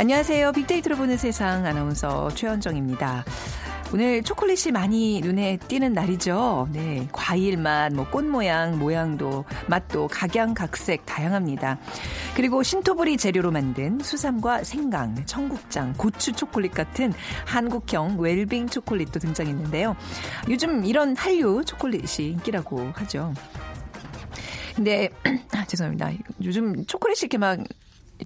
안녕하세요. 0.00 0.52
빅데이터로 0.52 0.96
보는 0.96 1.18
세상 1.18 1.66
아나운서 1.66 2.30
최현정입니다. 2.30 3.22
오늘 3.92 4.22
초콜릿이 4.22 4.72
많이 4.72 5.20
눈에 5.20 5.58
띄는 5.68 5.92
날이죠. 5.92 6.68
네. 6.72 7.06
과일 7.12 7.58
맛, 7.58 7.92
뭐 7.92 8.06
꽃 8.10 8.24
모양, 8.24 8.78
모양도, 8.78 9.44
맛도 9.66 10.08
각양각색 10.08 11.04
다양합니다. 11.04 11.78
그리고 12.34 12.62
신토부리 12.62 13.18
재료로 13.18 13.50
만든 13.50 13.98
수삼과 14.00 14.64
생강, 14.64 15.26
청국장, 15.26 15.92
고추 15.98 16.32
초콜릿 16.32 16.72
같은 16.72 17.12
한국형 17.44 18.18
웰빙 18.18 18.68
초콜릿도 18.68 19.18
등장했는데요. 19.18 19.94
요즘 20.48 20.82
이런 20.86 21.14
한류 21.14 21.62
초콜릿이 21.66 22.28
인기라고 22.28 22.92
하죠. 22.94 23.34
근데, 24.74 25.10
아, 25.52 25.66
죄송합니다. 25.66 26.10
요즘 26.42 26.86
초콜릿이 26.86 27.26
이렇게 27.26 27.36
막 27.36 27.58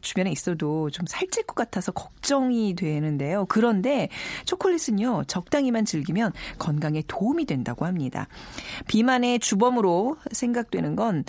주변에 0.00 0.30
있어도 0.30 0.90
좀 0.90 1.06
살찔 1.06 1.44
것 1.44 1.54
같아서 1.54 1.92
걱정이 1.92 2.74
되는데요. 2.74 3.46
그런데 3.48 4.08
초콜릿은요, 4.44 5.24
적당히만 5.26 5.84
즐기면 5.84 6.32
건강에 6.58 7.02
도움이 7.06 7.46
된다고 7.46 7.84
합니다. 7.84 8.28
비만의 8.86 9.38
주범으로 9.38 10.16
생각되는 10.32 10.96
건, 10.96 11.24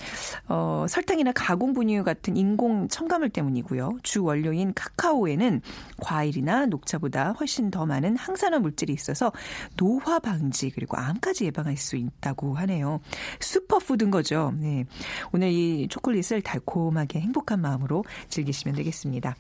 어, 0.48 0.86
설탕이나 0.88 1.32
가공 1.34 1.74
분유 1.74 2.04
같은 2.04 2.38
인공 2.38 2.88
첨가물 2.88 3.30
때문이고요. 3.30 4.00
주 4.04 4.24
원료인 4.24 4.74
카카오에는 4.74 5.62
과일이나 5.98 6.66
녹차보다 6.68 7.32
훨씬 7.34 7.72
더 7.72 7.86
많은 7.86 8.18
항산화 8.18 8.60
물질이 8.60 8.94
있어서 8.94 9.32
노화 9.78 10.20
방지 10.20 10.70
그리고 10.70 10.98
암까지 10.98 11.46
예방할 11.46 11.78
수 11.78 11.96
있다고 11.96 12.56
하네요. 12.56 13.00
슈퍼푸드인 13.40 14.12
거죠. 14.12 14.54
네. 14.58 14.86
오늘 15.32 15.50
이 15.50 15.88
초콜릿을 15.90 16.42
달콤하게 16.42 17.20
행복한 17.20 17.62
마음으로 17.62 18.04
즐겨 18.30 18.54
주시면 18.56 18.76
되겠습니다. 18.76 19.36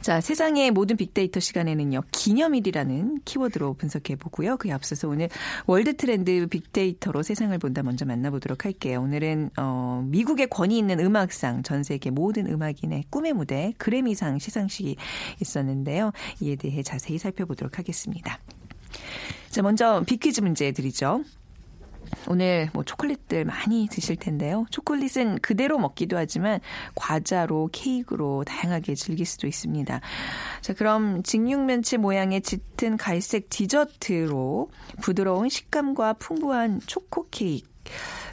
자, 0.00 0.22
세상의 0.22 0.70
모든 0.70 0.96
빅데이터 0.96 1.40
시간에는요, 1.40 2.02
기념일이라는 2.10 3.20
키워드로 3.26 3.74
분석해 3.74 4.16
보고요. 4.16 4.56
그에 4.56 4.72
앞서서 4.72 5.08
오늘 5.08 5.28
월드 5.66 5.94
트렌드 5.94 6.46
빅데이터로 6.46 7.22
세상을 7.22 7.56
본다 7.58 7.82
먼저 7.82 8.06
만나보도록 8.06 8.64
할게요. 8.64 9.02
오늘은, 9.02 9.50
어, 9.58 10.02
미국의 10.06 10.48
권위 10.48 10.78
있는 10.78 11.00
음악상, 11.00 11.62
전 11.64 11.82
세계 11.82 12.08
모든 12.10 12.46
음악인의 12.46 13.04
꿈의 13.10 13.34
무대, 13.34 13.74
그래미상 13.76 14.38
시상식이 14.38 14.96
있었는데요. 15.42 16.12
이에 16.40 16.56
대해 16.56 16.82
자세히 16.82 17.18
살펴보도록 17.18 17.78
하겠습니다. 17.78 18.38
자, 19.50 19.60
먼저 19.60 20.02
빅퀴즈 20.06 20.40
문제 20.40 20.72
드리죠. 20.72 21.24
오늘 22.28 22.70
뭐 22.72 22.84
초콜릿들 22.84 23.44
많이 23.44 23.88
드실 23.90 24.16
텐데요. 24.16 24.66
초콜릿은 24.70 25.40
그대로 25.40 25.78
먹기도 25.78 26.16
하지만 26.16 26.60
과자로 26.94 27.70
케이크로 27.72 28.44
다양하게 28.44 28.94
즐길 28.94 29.26
수도 29.26 29.46
있습니다. 29.46 30.00
자, 30.60 30.74
그럼 30.74 31.22
직육면체 31.22 31.96
모양의 31.96 32.42
짙은 32.42 32.96
갈색 32.96 33.48
디저트로 33.48 34.70
부드러운 35.00 35.48
식감과 35.48 36.14
풍부한 36.14 36.80
초코 36.86 37.26
케이크 37.30 37.68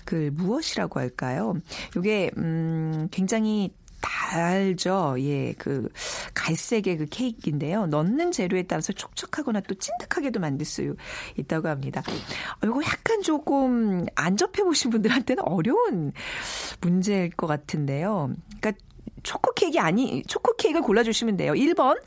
그 0.05 0.31
무엇이라고 0.33 0.99
할까요? 0.99 1.55
요게 1.95 2.31
음 2.37 3.07
굉장히 3.11 3.73
달죠. 4.07 5.15
예, 5.19 5.53
그 5.57 5.89
갈색의 6.33 6.97
그 6.97 7.05
케이크인데요. 7.05 7.87
넣는 7.87 8.31
재료에 8.31 8.63
따라서 8.63 8.93
촉촉하거나 8.93 9.61
또 9.61 9.75
찐득하게도 9.75 10.39
만들 10.39 10.65
수 10.65 10.95
있다고 11.37 11.67
합니다. 11.67 12.01
어, 12.07 12.65
이거 12.65 12.81
약간 12.83 13.21
조금 13.21 14.05
안 14.15 14.37
접해 14.37 14.63
보신 14.63 14.91
분들한테는 14.91 15.43
어려운 15.43 16.13
문제일 16.81 17.31
것 17.31 17.47
같은데요. 17.47 18.33
그러니까 18.59 18.85
초코 19.27 19.51
케이크 19.51 19.77
아니 19.77 20.23
초코 20.23 20.55
케이크를 20.55 20.81
골라 20.81 21.03
주시면 21.03 21.35
돼요. 21.35 21.51
1번 21.51 21.99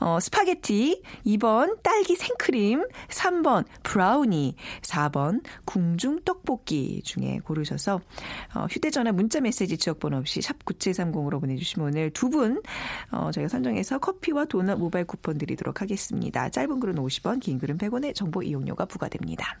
어, 0.00 0.18
스파게티, 0.18 1.00
2번 1.24 1.80
딸기 1.80 2.16
생크림, 2.16 2.84
3번 3.08 3.64
브라우니, 3.84 4.56
4번 4.82 5.44
궁중 5.64 6.22
떡볶이 6.24 7.02
중에 7.04 7.38
고르셔서 7.44 8.00
어, 8.56 8.66
휴대 8.68 8.90
전화 8.90 9.12
문자 9.12 9.40
메시지 9.40 9.78
지역번호 9.78 10.16
없이 10.18 10.42
샵 10.42 10.64
9730으로 10.64 11.40
보내 11.40 11.54
주시면 11.54 11.90
오늘 11.90 12.10
두분 12.10 12.60
어, 13.12 13.30
저희가 13.30 13.48
선정해서 13.48 13.98
커피와 14.00 14.46
도넛 14.46 14.76
모바일 14.80 15.04
쿠폰 15.04 15.38
드리도록 15.38 15.82
하겠습니다. 15.82 16.48
짧은 16.48 16.80
글은 16.80 16.96
50원, 16.96 17.40
긴 17.40 17.60
글은 17.60 17.78
100원의 17.78 18.12
정보 18.16 18.42
이용료가 18.42 18.86
부과됩니다. 18.86 19.60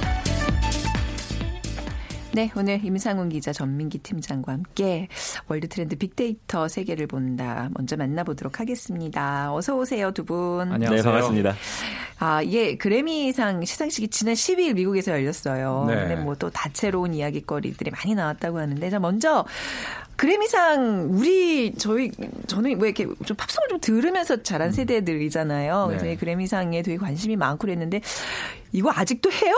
네, 2.33 2.49
오늘 2.55 2.83
임상훈 2.83 3.27
기자, 3.27 3.51
전민기 3.51 3.97
팀장과 3.97 4.53
함께 4.53 5.09
월드 5.47 5.67
트렌드 5.67 5.97
빅데이터 5.97 6.69
세계를 6.69 7.07
본다. 7.07 7.69
먼저 7.73 7.97
만나보도록 7.97 8.61
하겠습니다. 8.61 9.53
어서 9.53 9.75
오세요, 9.75 10.11
두 10.11 10.23
분. 10.23 10.71
안녕하세요. 10.71 10.95
네, 10.95 11.03
반갑습니다. 11.03 11.55
아, 12.19 12.41
이게 12.41 12.77
그래미상 12.77 13.65
시상식이 13.65 14.07
지난 14.07 14.35
12일 14.35 14.75
미국에서 14.75 15.11
열렸어요. 15.11 15.85
네. 15.89 15.95
근데 15.95 16.15
뭐 16.15 16.35
또 16.35 16.49
다채로운 16.49 17.13
이야기거리들이 17.13 17.91
많이 17.91 18.15
나왔다고 18.15 18.59
하는데, 18.59 18.89
자, 18.89 18.97
먼저 18.97 19.45
그래미상 20.21 21.07
우리 21.13 21.73
저희 21.73 22.11
저는 22.45 22.77
뭐 22.77 22.85
이렇게 22.85 23.07
좀 23.25 23.35
팝송을 23.35 23.69
좀 23.69 23.79
들으면서 23.79 24.43
자란 24.43 24.67
음. 24.67 24.71
세대들이잖아요. 24.71 25.85
그래서 25.87 26.05
네. 26.05 26.15
그래미상에 26.15 26.83
되게 26.83 26.95
관심이 26.97 27.35
많고 27.35 27.61
그랬는데 27.61 28.01
이거 28.71 28.91
아직도 28.93 29.31
해요? 29.31 29.55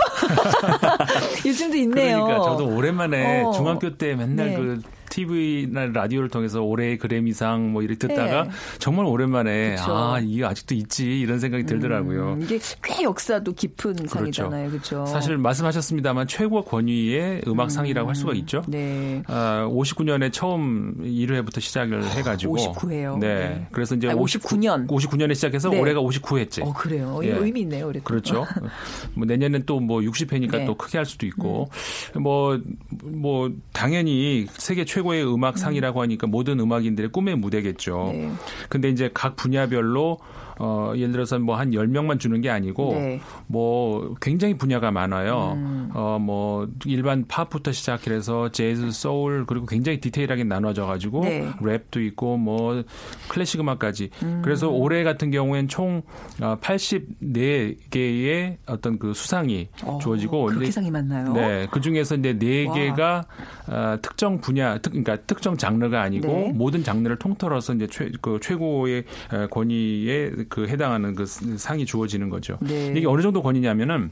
요즘도 1.45 1.75
있네요. 1.75 2.23
그러니까 2.23 2.49
저도 2.49 2.73
오랜만에 2.77 3.43
어. 3.43 3.51
중학교 3.51 3.97
때 3.97 4.15
맨날 4.15 4.51
네. 4.51 4.55
그 4.55 4.81
TV나 5.13 5.87
라디오를 5.87 6.29
통해서 6.29 6.61
올해의 6.61 6.97
그래미상 6.97 7.71
뭐 7.71 7.83
이렇게 7.83 8.07
듣다가 8.07 8.43
네. 8.45 8.49
정말 8.79 9.05
오랜만에 9.05 9.75
그렇죠. 9.75 9.95
아 9.95 10.19
이게 10.19 10.43
아직도 10.43 10.73
있지 10.75 11.19
이런 11.19 11.39
생각이 11.39 11.65
들더라고요. 11.65 12.33
음, 12.33 12.41
이게 12.41 12.59
꽤 12.81 13.03
역사도 13.03 13.53
깊은 13.53 13.93
그렇죠. 13.95 14.09
상이잖아요, 14.09 14.69
그렇죠. 14.71 15.05
사실 15.05 15.37
말씀하셨습니다만 15.37 16.27
최고 16.27 16.63
권위의 16.63 17.43
음악상이라고 17.47 18.07
음, 18.07 18.09
할 18.09 18.15
수가 18.15 18.33
있죠. 18.33 18.63
네. 18.67 19.21
아, 19.27 19.67
59년에 19.69 20.33
처음 20.33 20.95
1회부터 21.03 21.61
시작을 21.61 22.03
해가지고 22.03 22.55
59회요. 22.57 23.19
네. 23.19 23.27
네. 23.33 23.67
그래서 23.71 23.93
이제 23.95 24.09
아니, 24.09 24.19
59년 24.19 24.87
59년에 24.87 25.35
시작해서 25.35 25.69
네. 25.69 25.79
올해가 25.79 26.01
59회째. 26.01 26.65
어 26.65 26.73
그래요. 26.73 27.19
예. 27.23 27.33
의미 27.33 27.61
있네요, 27.61 27.87
그래도. 27.87 28.03
그렇죠. 28.03 28.45
뭐 29.13 29.25
내년엔 29.25 29.65
또 29.65 29.83
뭐 29.83 29.99
60회니까 29.99 30.51
네. 30.59 30.65
또 30.65 30.75
크게 30.75 30.97
할 30.97 31.05
수도 31.05 31.25
있고 31.25 31.69
뭐뭐 32.15 32.55
음. 32.55 33.21
뭐 33.21 33.51
당연히 33.71 34.47
세계 34.57 34.85
최고 34.85 35.02
최고의 35.03 35.31
음악상이라고 35.31 36.01
하니까 36.01 36.27
모든 36.27 36.59
음악인들의 36.59 37.11
꿈의 37.11 37.35
무대겠죠. 37.35 38.11
네. 38.13 38.31
근데 38.69 38.89
이제 38.89 39.09
각 39.13 39.35
분야별로 39.35 40.17
어, 40.59 40.93
예를 40.95 41.11
들어서 41.11 41.39
뭐한 41.39 41.71
10명만 41.71 42.19
주는 42.19 42.39
게 42.41 42.49
아니고 42.49 42.93
네. 42.93 43.21
뭐 43.47 44.15
굉장히 44.21 44.55
분야가 44.55 44.91
많아요. 44.91 45.53
음. 45.55 45.89
어, 45.93 46.17
뭐 46.19 46.67
일반 46.85 47.25
팝부터 47.27 47.71
시작해서 47.71 48.49
재즈, 48.49 48.91
소울 48.91 49.45
그리고 49.45 49.65
굉장히 49.65 49.99
디테일하게 49.99 50.43
나눠져 50.43 50.85
가지고 50.85 51.25
네. 51.25 51.49
랩도 51.59 52.05
있고 52.07 52.37
뭐 52.37 52.83
클래식 53.29 53.59
음악까지. 53.59 54.09
음. 54.23 54.41
그래서 54.43 54.69
올해 54.69 55.03
같은 55.03 55.31
경우엔 55.31 55.67
총 55.67 56.03
84개의 56.39 58.57
어, 58.67 58.73
어떤 58.73 58.99
그 58.99 59.13
수상이 59.13 59.69
어, 59.83 59.99
주어지고 60.01 60.45
그렇게 60.45 60.71
상이 60.71 60.91
많나요? 60.91 61.33
네. 61.33 61.67
그중에서 61.71 62.15
이제 62.15 62.33
4개가 62.33 63.25
어, 63.67 63.97
특정 64.01 64.39
분야 64.39 64.77
특 64.79 64.91
그러니까 64.91 65.17
특정 65.25 65.57
장르가 65.57 66.01
아니고 66.01 66.27
네. 66.27 66.51
모든 66.53 66.83
장르를 66.83 67.17
통틀어서 67.17 67.75
이제 67.75 67.87
최, 67.87 68.11
그 68.21 68.39
최고의 68.41 69.05
권위의 69.49 70.42
그 70.49 70.67
해당하는 70.67 71.15
그 71.15 71.25
상이 71.25 71.85
주어지는 71.85 72.29
거죠. 72.29 72.57
네. 72.61 72.93
이게 72.95 73.07
어느 73.07 73.21
정도 73.21 73.41
권위냐면은 73.41 74.11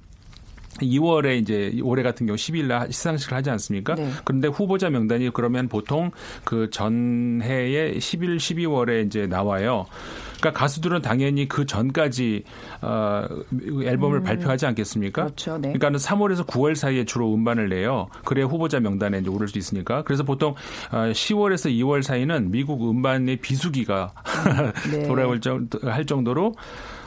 2월에 0.79 1.39
이제 1.39 1.79
올해 1.83 2.03
같은 2.03 2.25
경우 2.25 2.35
10일 2.35 2.65
날 2.65 2.91
시상식을 2.91 3.35
하지 3.35 3.49
않습니까? 3.49 3.95
네. 3.95 4.09
그런데 4.23 4.47
후보자 4.47 4.89
명단이 4.89 5.31
그러면 5.33 5.67
보통 5.67 6.11
그 6.43 6.69
전해의 6.69 7.99
10일, 7.99 8.37
12월에 8.37 9.05
이제 9.05 9.27
나와요. 9.27 9.85
그러니까 10.41 10.59
가수들은 10.59 11.03
당연히 11.03 11.47
그 11.47 11.65
전까지 11.67 12.43
어 12.81 13.27
앨범을 13.83 14.19
음. 14.19 14.23
발표하지 14.23 14.65
않겠습니까? 14.65 15.23
그렇죠. 15.25 15.53
네. 15.53 15.69
그러니까는 15.69 15.99
3월에서 15.99 16.47
9월 16.47 16.75
사이에 16.75 17.05
주로 17.05 17.31
음반을 17.33 17.69
내요. 17.69 18.07
그래야 18.25 18.47
후보자 18.47 18.79
명단에 18.79 19.19
이제 19.19 19.29
오를 19.29 19.47
수 19.47 19.59
있으니까. 19.59 20.01
그래서 20.03 20.23
보통 20.23 20.55
10월에서 20.89 21.67
어, 21.67 21.69
2월 21.69 22.01
사이는 22.01 22.49
미국 22.49 22.89
음반의 22.89 23.37
비수기가 23.37 24.13
네. 24.91 25.07
돌아올 25.07 25.39
정도 25.41 25.79
할 25.87 26.05
정도로 26.05 26.53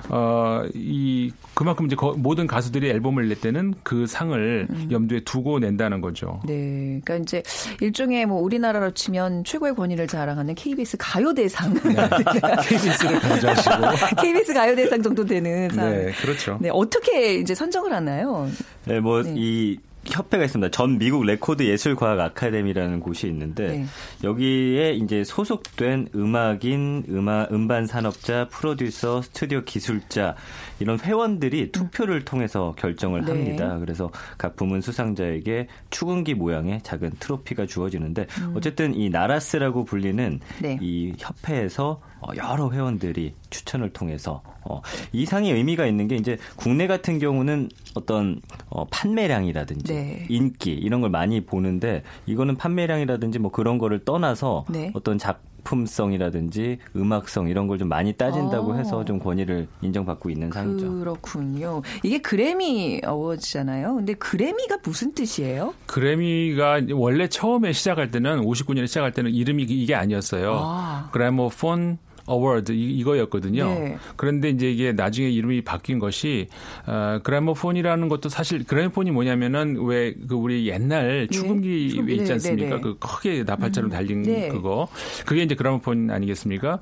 어, 0.08 0.62
이, 0.74 1.32
그만큼 1.54 1.86
이제 1.86 1.96
거, 1.96 2.12
모든 2.12 2.46
가수들이 2.46 2.88
앨범을 2.90 3.28
낼 3.28 3.40
때는 3.40 3.74
그 3.82 4.06
상을 4.06 4.66
음. 4.68 4.88
염두에 4.90 5.20
두고 5.20 5.58
낸다는 5.58 6.00
거죠. 6.00 6.40
네. 6.46 7.00
그러니까 7.04 7.16
이제 7.16 7.42
일종의 7.80 8.26
뭐 8.26 8.40
우리나라로 8.42 8.92
치면 8.92 9.44
최고의 9.44 9.74
권위를 9.74 10.06
자랑하는 10.06 10.54
KBS 10.54 10.96
가요 10.98 11.32
대상. 11.32 11.72
네. 11.74 11.80
KBS를 12.68 13.18
강조하시고. 13.20 13.76
KBS 14.20 14.54
가요 14.54 14.76
대상 14.76 15.02
정도 15.02 15.24
되는 15.24 15.68
상. 15.70 15.90
네, 15.90 16.12
그렇죠. 16.20 16.58
네, 16.60 16.68
어떻게 16.72 17.34
이제 17.36 17.54
선정을 17.54 17.92
하나요? 17.92 18.48
네, 18.84 19.00
뭐, 19.00 19.22
네. 19.22 19.76
이, 20.06 20.10
협회가 20.10 20.44
있습니다. 20.44 20.70
전 20.70 20.98
미국 20.98 21.24
레코드 21.24 21.62
예술과학 21.62 22.20
아카데미라는 22.20 23.00
곳이 23.00 23.26
있는데 23.28 23.68
네. 23.68 23.86
여기에 24.22 24.92
이제 24.94 25.24
소속된 25.24 26.08
음악인, 26.14 27.04
음악, 27.08 27.52
음반 27.52 27.86
산업자, 27.86 28.48
프로듀서, 28.48 29.22
스튜디오 29.22 29.62
기술자 29.62 30.34
이런 30.78 30.98
회원들이 30.98 31.72
투표를 31.72 32.24
통해서 32.24 32.74
결정을 32.78 33.24
네. 33.24 33.32
합니다. 33.32 33.78
그래서 33.78 34.10
각 34.38 34.56
부문 34.56 34.80
수상자에게 34.80 35.68
추궁기 35.90 36.34
모양의 36.34 36.80
작은 36.82 37.12
트로피가 37.18 37.66
주어지는데 37.66 38.26
음. 38.40 38.54
어쨌든 38.56 38.94
이 38.94 39.10
나라스라고 39.10 39.84
불리는 39.84 40.40
네. 40.60 40.78
이 40.80 41.14
협회에서 41.18 41.84
어, 41.84 42.13
여러 42.36 42.70
회원들이 42.70 43.34
추천을 43.50 43.90
통해서 43.92 44.42
어, 44.62 44.80
이 45.12 45.26
상이 45.26 45.50
의미가 45.52 45.86
있는 45.86 46.08
게 46.08 46.16
이제 46.16 46.38
국내 46.56 46.86
같은 46.86 47.18
경우는 47.18 47.68
어떤 47.94 48.40
어, 48.68 48.84
판매량이라든지 48.86 49.92
네. 49.92 50.26
인기 50.28 50.72
이런 50.72 51.00
걸 51.00 51.10
많이 51.10 51.40
보는데 51.44 52.02
이거는 52.26 52.56
판매량이라든지 52.56 53.38
뭐 53.38 53.50
그런 53.50 53.78
거를 53.78 54.04
떠나서 54.04 54.64
네. 54.68 54.90
어떤 54.94 55.18
작 55.18 55.42
작품성이라든지 55.64 56.78
음악성 56.96 57.48
이런 57.48 57.66
걸 57.66 57.74
좀 57.74 57.88
많이 57.88 58.12
따진다고 58.12 58.74
아. 58.74 58.76
해서 58.76 59.04
좀 59.04 59.18
권위를 59.18 59.66
인정받고 59.82 60.30
있는 60.30 60.52
상이죠. 60.52 60.98
그렇군요. 61.00 61.82
이게 62.04 62.18
그래미 62.18 63.00
어워즈잖아요. 63.04 63.96
근데 63.96 64.14
그래미가 64.14 64.78
무슨 64.84 65.12
뜻이에요? 65.12 65.74
그래미가 65.86 66.82
원래 66.92 67.28
처음에 67.28 67.72
시작할 67.72 68.12
때는 68.12 68.42
59년에 68.42 68.86
시작할 68.86 69.10
때는 69.12 69.32
이름이 69.32 69.64
이게 69.64 69.96
아니었어요. 69.96 70.52
아. 70.54 71.08
Gramophone 71.10 71.98
Award 72.26 72.72
이거였거든요. 72.72 73.66
네. 73.66 73.98
그런데 74.16 74.50
이제 74.50 74.70
이게 74.70 74.92
나중에 74.92 75.28
이름이 75.30 75.62
바뀐 75.62 75.98
것이 75.98 76.48
어, 76.86 77.20
gramophone이라는 77.22 78.08
것도 78.08 78.28
사실 78.28 78.64
gramophone이 78.64 79.10
뭐냐면은 79.10 79.76
왜 79.84 80.14
그 80.28 80.34
우리 80.34 80.68
옛날 80.68 81.28
축음기 81.30 82.02
네. 82.06 82.12
있지 82.14 82.24
네, 82.24 82.32
않습니까? 82.32 82.68
네, 82.68 82.76
네, 82.76 82.80
그 82.80 82.98
크게 82.98 83.44
나팔처럼 83.44 83.90
음. 83.90 83.92
달린 83.92 84.22
네. 84.22 84.48
그거 84.48 84.88
그게 85.26 85.42
이제 85.42 85.54
그라모폰 85.54 86.10
아니겠습니까? 86.10 86.80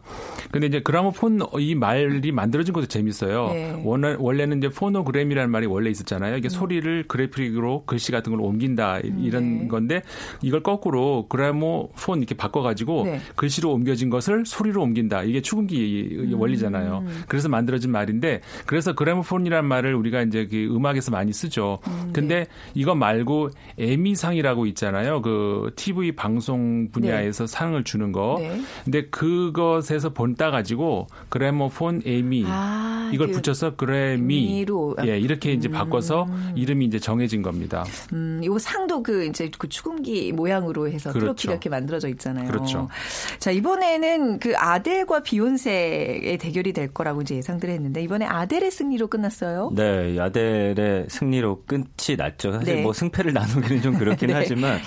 근데 0.50 0.66
이제 0.66 0.80
그라모폰 0.80 1.40
이 1.58 1.74
말이 1.74 2.32
만들어진 2.32 2.72
것도 2.72 2.86
재밌어요. 2.86 3.48
네. 3.48 3.82
원래 3.84 4.16
원래는 4.18 4.58
이제 4.58 4.68
포노그램이라는 4.68 5.50
말이 5.50 5.66
원래 5.66 5.90
있었잖아요. 5.90 6.36
이게 6.36 6.46
음. 6.46 6.50
소리를 6.50 7.04
그래픽으로 7.08 7.84
글씨 7.86 8.12
같은 8.12 8.32
걸 8.32 8.40
옮긴다 8.40 9.00
이런 9.00 9.68
건데 9.68 10.02
이걸 10.42 10.62
거꾸로 10.62 11.26
그라모폰 11.28 12.18
이렇게 12.18 12.34
바꿔가지고 12.34 13.06
글씨로 13.36 13.72
옮겨진 13.72 14.10
것을 14.10 14.44
소리로 14.46 14.82
옮긴다. 14.82 15.22
이게 15.32 15.40
축음기 15.40 16.18
음. 16.30 16.40
원리잖아요. 16.40 17.04
그래서 17.26 17.48
만들어진 17.48 17.90
말인데 17.90 18.42
그래서 18.66 18.94
그래모폰이라는 18.94 19.66
말을 19.66 19.94
우리가 19.94 20.22
이제 20.22 20.46
그 20.46 20.68
음악에서 20.74 21.10
많이 21.10 21.32
쓰죠. 21.32 21.78
음, 21.86 22.02
네. 22.06 22.12
근데 22.12 22.46
이거 22.74 22.94
말고 22.94 23.48
에미상이라고 23.78 24.66
있잖아요. 24.66 25.22
그 25.22 25.72
TV 25.74 26.12
방송 26.12 26.90
분야에서 26.92 27.46
네. 27.46 27.52
상을 27.52 27.82
주는 27.84 28.12
거. 28.12 28.36
네. 28.38 28.60
근데 28.84 29.06
그것에서 29.06 30.10
본따 30.10 30.50
가지고 30.50 31.06
그래모폰 31.30 32.02
에미 32.04 32.44
아, 32.46 33.10
이걸 33.14 33.28
그 33.28 33.32
붙여서 33.34 33.76
그래미 33.76 34.66
예 35.06 35.18
이렇게 35.18 35.52
이제 35.52 35.68
음. 35.68 35.72
바꿔서 35.72 36.28
이름이 36.54 36.84
이제 36.84 36.98
정해진 36.98 37.40
겁니다. 37.40 37.84
음, 38.12 38.40
이 38.42 38.58
상도 38.58 39.02
그 39.02 39.24
이제 39.24 39.50
그 39.56 39.68
축음기 39.68 40.32
모양으로 40.32 40.88
해서 40.88 41.10
그렇죠. 41.10 41.26
트로피가 41.26 41.52
이렇게 41.52 41.70
만들어져 41.70 42.08
있잖아요. 42.08 42.48
그렇죠. 42.48 42.88
자 43.38 43.50
이번에는 43.50 44.38
그 44.38 44.54
아델과 44.56 45.21
비욘세의 45.22 46.38
대결이 46.38 46.72
될 46.72 46.92
거라고 46.92 47.22
이제 47.22 47.36
예상들 47.36 47.68
했는데 47.70 48.02
이번에 48.02 48.24
아델의 48.24 48.70
승리로 48.70 49.08
끝났어요. 49.08 49.72
네, 49.74 50.18
아델의 50.18 51.06
승리로 51.08 51.64
끝이 51.66 52.16
났죠. 52.16 52.52
사실 52.52 52.76
네. 52.76 52.82
뭐 52.82 52.92
승패를 52.92 53.32
나누기는 53.34 53.82
좀 53.82 53.98
그렇긴 53.98 54.28
네. 54.28 54.34
하지만 54.34 54.80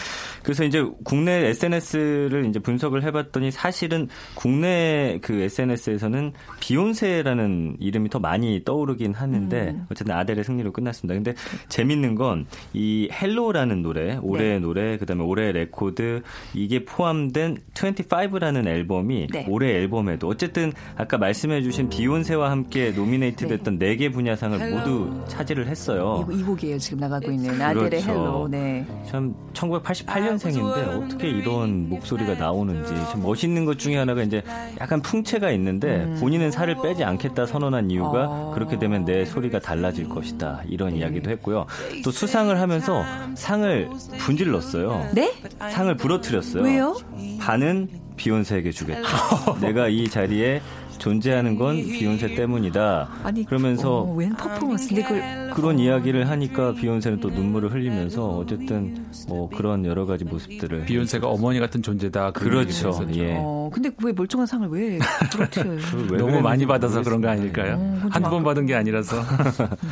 그래서 0.45 0.63
이제 0.63 0.85
국내 1.03 1.47
SNS를 1.49 2.45
이제 2.45 2.59
분석을 2.59 3.03
해봤더니 3.03 3.51
사실은 3.51 4.07
국내 4.35 5.19
그 5.21 5.41
SNS에서는 5.41 6.31
비욘세라는 6.59 7.77
이름이 7.79 8.09
더 8.09 8.19
많이 8.19 8.63
떠오르긴 8.63 9.13
하는데 9.13 9.69
음. 9.71 9.85
어쨌든 9.91 10.15
아델의 10.15 10.43
승리로 10.43 10.71
끝났습니다. 10.71 11.13
근데 11.15 11.33
재밌는 11.67 12.15
건 12.15 12.45
이 12.73 13.09
Hello라는 13.11 13.81
노래, 13.81 14.17
올해의 14.21 14.53
네. 14.53 14.59
노래, 14.59 14.97
그다음에 14.97 15.23
올해의 15.23 15.53
레코드 15.53 16.21
이게 16.53 16.83
포함된 16.85 17.57
25라는 17.73 18.67
앨범이 18.67 19.27
네. 19.31 19.45
올해 19.49 19.71
앨범에도 19.75 20.27
어쨌든 20.27 20.71
아까 20.95 21.17
말씀해주신 21.17 21.89
비욘세와 21.89 22.51
함께 22.51 22.91
노미네이트 22.91 23.47
됐던 23.47 23.77
네개 23.77 24.09
분야상을 24.09 24.59
Hello. 24.59 24.77
모두 24.77 25.23
차지를 25.27 25.67
했어요. 25.67 26.27
이, 26.31 26.39
이 26.39 26.43
곡이에요 26.43 26.77
지금 26.77 26.99
나가고 26.99 27.31
있는 27.31 27.61
아델의 27.61 27.89
그렇죠. 28.01 28.09
Hello. 28.11 28.47
네. 28.49 28.85
참 29.07 29.33
1988년 29.53 30.34
8년생인데 30.35 31.03
어떻게 31.03 31.29
이런 31.29 31.89
목소리가 31.89 32.35
나오는지 32.35 32.93
좀 33.11 33.23
멋있는 33.23 33.65
것 33.65 33.79
중에 33.79 33.97
하나가 33.97 34.23
이제 34.23 34.41
약간 34.79 35.01
풍채가 35.01 35.51
있는데 35.51 36.03
음. 36.03 36.17
본인은 36.19 36.51
살을 36.51 36.81
빼지 36.81 37.03
않겠다 37.03 37.45
선언한 37.45 37.91
이유가 37.91 38.27
어. 38.29 38.51
그렇게 38.53 38.77
되면 38.77 39.05
내 39.05 39.25
소리가 39.25 39.59
달라질 39.59 40.09
것이다 40.09 40.61
이런 40.67 40.91
네. 40.91 40.99
이야기도 40.99 41.29
했고요. 41.31 41.65
또 42.03 42.11
수상을 42.11 42.59
하면서 42.59 43.03
상을 43.35 43.89
분질렀어요. 44.19 45.09
네? 45.13 45.33
상을 45.59 45.95
부러뜨렸어요. 45.95 46.63
왜요? 46.63 46.95
반은 47.39 47.89
비욘세에게 48.15 48.71
주겠다. 48.71 49.01
내가 49.59 49.87
이 49.87 50.07
자리에 50.07 50.61
존재하는 50.97 51.57
건 51.57 51.75
비욘세 51.75 52.35
때문이다. 52.35 53.09
아니, 53.23 53.45
그러면서 53.45 53.99
어, 54.01 54.13
웬 54.13 54.35
퍼포먼스인데 54.35 55.03
그걸 55.03 55.51
그런 55.53 55.79
이야기를 55.79 56.29
하니까 56.29 56.73
비욘세는 56.73 57.19
또 57.19 57.29
눈물을 57.29 57.71
흘리면서 57.71 58.27
어쨌든 58.37 59.05
뭐 59.27 59.49
그런 59.49 59.85
여러 59.85 60.05
가지 60.05 60.23
모습들을 60.25 60.85
비욘세가 60.85 61.27
어머니 61.27 61.59
같은 61.59 61.81
존재다. 61.81 62.31
그렇죠. 62.31 62.99
예. 63.13 63.35
어, 63.37 63.69
근데 63.73 63.91
왜 64.03 64.11
멀쩡한 64.13 64.45
상을 64.47 64.67
왜 64.69 64.99
그렇게 65.31 65.63
너무 66.17 66.41
많이 66.41 66.65
받아서 66.65 67.01
그런 67.01 67.21
거 67.21 67.29
아닐까요? 67.29 67.75
어, 67.79 68.01
한번 68.09 68.43
받은 68.43 68.65
게 68.65 68.75
아니라서. 68.75 69.21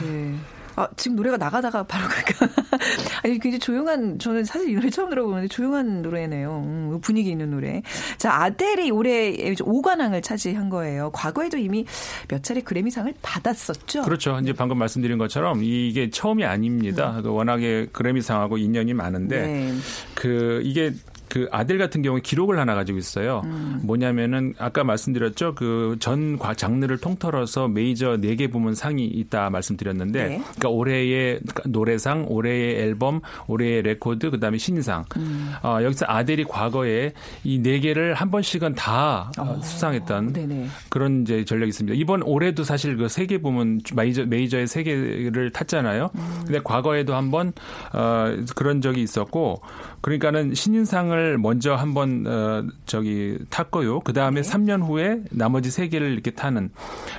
네. 0.02 0.34
아, 0.76 0.88
지금 0.96 1.16
노래가 1.18 1.38
나가다가 1.38 1.84
바로 1.84 2.06
그까 2.08 2.48
아니, 3.24 3.40
굉장히 3.40 3.60
조용한, 3.60 4.20
저는 4.20 4.44
사실 4.44 4.70
이 4.70 4.74
노래 4.74 4.90
처음 4.90 5.10
들어보는데 5.10 5.48
조용한 5.48 6.02
노래네요. 6.02 6.64
음, 6.66 7.00
분위기 7.02 7.30
있는 7.30 7.52
노래. 7.52 7.82
자, 8.18 8.34
아델이 8.44 8.92
올해 8.92 9.34
5관왕을 9.34 10.24
차지한 10.24 10.70
거예요. 10.70 11.12
과거에도 11.12 11.58
이미 11.58 11.86
몇 12.28 12.44
차례 12.44 12.62
그래미상을 12.62 13.14
받았었죠. 13.22 14.04
그렇죠. 14.04 14.40
이제 14.42 14.54
방금 14.54 14.78
말씀드린 14.78 15.18
것처럼 15.18 15.64
이게 15.64 16.10
처음이 16.10 16.44
아닙니다. 16.46 17.22
네. 17.24 17.30
워낙에 17.30 17.88
그래미상하고 17.92 18.58
인연이 18.58 18.94
많은데 18.94 19.48
네. 19.48 19.74
그 20.16 20.62
이게 20.64 20.94
그 21.34 21.48
아델 21.52 21.80
같은 21.80 22.04
경우에 22.04 22.22
기록을 22.22 22.60
하나 22.60 22.76
가지고 22.76 23.00
있어요. 23.00 23.42
음. 23.46 23.80
뭐냐면은 23.82 24.54
아까 24.60 24.84
말씀드렸죠. 24.84 25.56
그 25.56 25.98
전 26.00 26.38
장르를 26.58 26.98
통틀어서 26.98 27.70
메이저 27.70 28.18
4개 28.18 28.52
부문 28.52 28.76
상이 28.76 29.06
있다 29.06 29.50
말씀드렸는데 29.50 30.28
네. 30.28 30.38
그러니까 30.38 30.70
올해의 30.70 31.40
노래상, 31.66 32.26
올해의 32.28 32.76
앨범, 32.82 33.22
올해의 33.48 33.82
레코드, 33.84 34.30
그다음에 34.30 34.58
신인상. 34.58 35.06
음. 35.18 35.54
어, 35.64 35.80
여기서 35.82 36.06
아델이 36.08 36.44
과거에 36.44 37.14
이 37.44 37.62
4개를 37.62 38.14
한 38.14 38.32
번씩은 38.32 38.76
다 38.76 39.32
어. 39.40 39.60
수상했던 39.64 40.34
네네. 40.34 40.68
그런 40.90 41.22
이제 41.22 41.46
전력이 41.46 41.70
있습니다. 41.70 41.98
이번 41.98 42.22
올해도 42.24 42.64
사실 42.64 42.98
그 42.98 43.06
3개 43.06 43.42
부문 43.42 43.80
메이저 43.96 44.26
메이저의 44.26 44.68
3개를 44.68 45.54
탔잖아요. 45.54 46.10
음. 46.14 46.42
근데 46.46 46.60
과거에도 46.64 47.16
한번 47.16 47.54
어, 47.94 48.36
그런 48.56 48.82
적이 48.82 49.02
있었고 49.04 49.62
그러니까는 50.04 50.54
신인상을 50.54 51.10
상을 51.14 51.38
먼저 51.40 51.76
한번 51.76 52.26
어, 52.28 52.64
저기 52.86 53.38
탔고요. 53.50 54.02
그 54.02 54.14
다음에 54.14 54.42
네. 54.42 54.50
3년 54.50 54.86
후에 54.86 55.22
나머지 55.32 55.72
세 55.72 55.88
개를 55.88 56.12
이렇게 56.12 56.30
타는. 56.32 56.70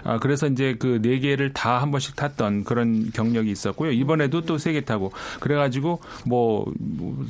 아, 0.04 0.18
그래서 0.18 0.46
이제 0.46 0.76
그 0.78 1.00
네 1.02 1.18
개를 1.18 1.52
다 1.52 1.78
한 1.80 1.90
번씩 1.90 2.14
탔던 2.14 2.64
그런 2.64 3.10
경력이 3.10 3.50
있었고요. 3.50 3.90
이번에도 3.90 4.42
또 4.42 4.56
세 4.56 4.72
개 4.72 4.84
타고 4.84 5.12
그래가지고 5.40 6.00
뭐, 6.26 6.66
뭐 6.78 7.26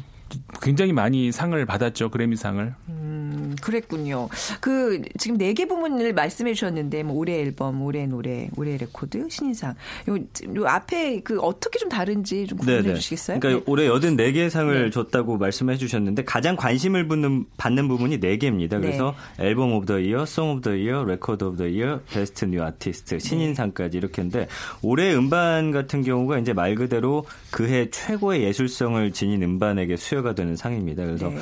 굉장히 0.61 0.93
많이 0.93 1.33
상을 1.33 1.65
받았죠 1.67 2.11
그래미상을. 2.11 2.75
음, 2.89 3.57
그랬군요. 3.61 4.29
그 4.61 5.03
지금 5.19 5.39
네 5.39 5.55
개 5.55 5.67
부문을 5.67 6.13
말씀해 6.15 6.53
주셨는데 6.55 7.05
뭐 7.05 7.17
올해 7.17 7.41
앨범, 7.41 7.81
올해 7.83 8.07
노래, 8.07 8.49
올해 8.57 8.77
레코드, 8.77 9.29
신인상. 9.31 9.75
요, 10.09 10.17
요 10.57 10.67
앞에 10.67 11.21
그 11.21 11.39
어떻게 11.39 11.79
좀 11.79 11.89
다른지 11.89 12.49
좀 12.49 12.59
구분해 12.59 12.83
네네. 12.83 12.95
주시겠어요? 12.97 13.39
그러니까 13.39 13.65
네. 13.65 13.73
올해 13.73 13.89
84개 13.89 14.51
상을 14.51 14.85
네. 14.85 14.91
줬다고 14.91 15.39
말씀해 15.39 15.77
주셨는데 15.77 16.25
가장 16.25 16.57
관심을 16.57 17.07
받는, 17.07 17.45
받는 17.57 17.87
부분이 17.87 18.19
네 18.19 18.37
개입니다. 18.37 18.81
그래서 18.81 19.15
네. 19.39 19.47
Album 19.47 19.73
of 19.75 19.87
the 19.87 20.01
Year, 20.01 20.27
Song 20.27 20.51
of 20.51 20.61
the 20.63 20.75
Year, 20.75 21.05
Record 21.05 21.45
of 21.45 21.57
the 21.57 21.67
Year, 21.69 22.01
Best 22.13 22.47
New 22.47 22.61
Artist, 22.65 23.21
신인상까지 23.21 23.97
이렇게인데 23.99 24.49
올해 24.83 25.15
음반 25.15 25.71
같은 25.71 26.03
경우가 26.03 26.39
이제 26.39 26.53
말 26.53 26.75
그대로 26.75 27.25
그해 27.53 27.91
최고의 27.91 28.43
예술성을 28.43 29.13
지닌 29.13 29.45
음반에게 29.45 29.97
수여 29.97 30.23
가 30.25 30.35
되는 30.35 30.57
상입니다. 30.57 31.05
그래서 31.05 31.29
네. 31.29 31.37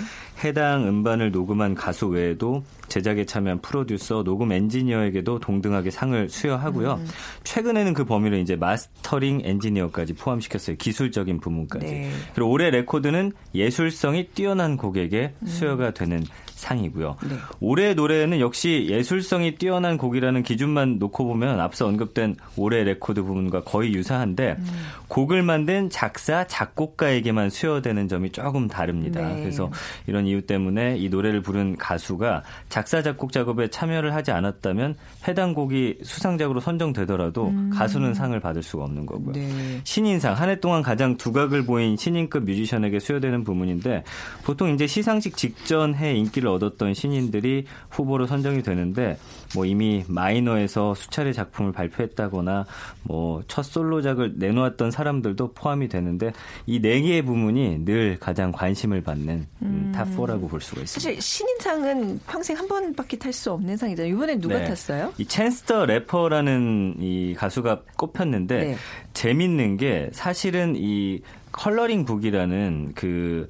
해당 0.45 0.87
음반을 0.87 1.31
녹음한 1.31 1.75
가수 1.75 2.09
외에도 2.09 2.63
제작에 2.89 3.25
참여한 3.25 3.63
프로듀서, 3.63 4.23
녹음 4.25 4.53
엔지니어에게도 4.53 5.39
동등하게 5.39 5.91
상을 5.91 6.29
수여하고요. 6.29 6.95
음. 6.95 7.07
최근에는 7.45 7.95
그 7.95 8.05
범위를 8.05 8.41
이제 8.41 8.57
mastering 8.57 9.43
엔지니어까지 9.45 10.15
포함시켰어요. 10.15 10.77
기술적인 10.77 11.41
부문까지. 11.41 11.87
네. 11.87 12.11
그리고 12.35 12.51
올해 12.51 12.71
레코드는 12.71 13.33
예술성이 13.55 14.27
뛰어난 14.35 14.77
곡에게 14.77 15.33
음. 15.41 15.47
수여가 15.47 15.93
되는 15.93 16.23
상이고요. 16.63 17.17
네. 17.29 17.37
올해 17.61 17.95
노래는 17.95 18.41
역시 18.41 18.87
예술성이 18.89 19.57
뛰어난 19.57 19.99
곡이라는 19.99 20.43
기준만 20.43 20.99
놓고 20.99 21.25
보면 21.25 21.59
앞서 21.61 21.87
언급된 21.87 22.37
올해 22.57 22.85
레코드 22.85 23.23
부분과 23.23 23.65
거의 23.65 23.93
유사한데 23.93 24.57
음. 24.59 24.67
곡을 25.09 25.43
만든 25.43 25.91
작사 25.91 26.47
작곡가에게만 26.47 27.51
수여되는 27.51 28.07
점이 28.09 28.31
조금 28.31 28.69
다릅니다. 28.69 29.21
네. 29.21 29.41
그래서 29.41 29.71
이런 30.07 30.27
이유 30.27 30.43
때문에 30.47 30.97
이 30.97 31.09
노래를 31.09 31.43
부른 31.43 31.77
가수가 31.77 32.45
작사 32.69 33.03
작곡 33.03 33.33
작업에 33.33 33.69
참여를 33.69 34.15
하지 34.15 34.31
않았다면 34.31 34.95
해당 35.27 35.55
곡이 35.55 35.99
수상작으로 36.03 36.61
선정되더라도 36.61 37.49
음. 37.49 37.71
가수는 37.75 38.15
상을 38.15 38.39
받을 38.39 38.63
수가 38.63 38.85
없는 38.85 39.07
거고요. 39.07 39.33
네. 39.33 39.81
신인상 39.83 40.35
한 40.35 40.53
해 40.53 40.61
동안 40.61 40.83
가장 40.83 41.17
두각을 41.17 41.65
보인 41.65 41.97
신인급 41.97 42.45
뮤지션에게 42.45 43.01
수여되는 43.01 43.43
부문인데 43.43 44.05
보통 44.45 44.69
이제 44.75 44.87
시상식 44.87 45.37
직전 45.37 45.95
해 45.95 46.15
인기를 46.15 46.49
얻었던 46.55 46.95
신인들이 46.95 47.67
후보로 47.91 48.27
선정이 48.27 48.63
되는데 48.63 49.19
뭐 49.55 49.67
이미 49.67 50.05
마이너에서 50.09 50.95
수차례 50.95 51.33
작품을 51.33 51.73
발표했다거나 51.73 52.67
뭐 53.05 53.43
첫 53.49 53.63
솔로작을 53.65 54.35
내놓았던 54.37 54.91
사람들도 54.91 55.53
포함이 55.55 55.89
되는데 55.89 56.33
이 56.67 56.81
네 56.81 57.01
개의 57.01 57.23
부문이 57.23 57.85
늘 57.85 58.17
가장 58.19 58.51
관심을 58.53 59.03
받는 59.03 59.47
음. 59.63 59.93
top 59.95 60.15
4라고 60.15 60.49
볼 60.49 60.61
수가 60.61 60.81
있습니다. 60.83 60.87
사실 60.87 61.21
신인상은 61.21 62.21
평생 62.29 62.57
한 62.57 62.67
번밖에 62.69 63.19
탈 63.19 63.33
수 63.33 63.53
없는 63.53 63.77
상이잖아요. 63.77 64.13
이번엔 64.15 64.41
누가 64.41 64.59
네. 64.59 64.65
탔어요? 64.65 65.13
이 65.19 65.25
Chance 65.25 65.66
the 65.66 65.87
Rapper라는 65.87 66.97
이 67.01 67.35
가수가 67.37 67.83
꼽혔는데 67.97 68.59
네. 68.59 68.77
재밌는 69.13 69.77
게 69.77 70.11
사실은 70.13 70.75
이 70.77 71.21
Coloring 71.53 72.05
Book이라는 72.05 72.93
그 72.95 73.49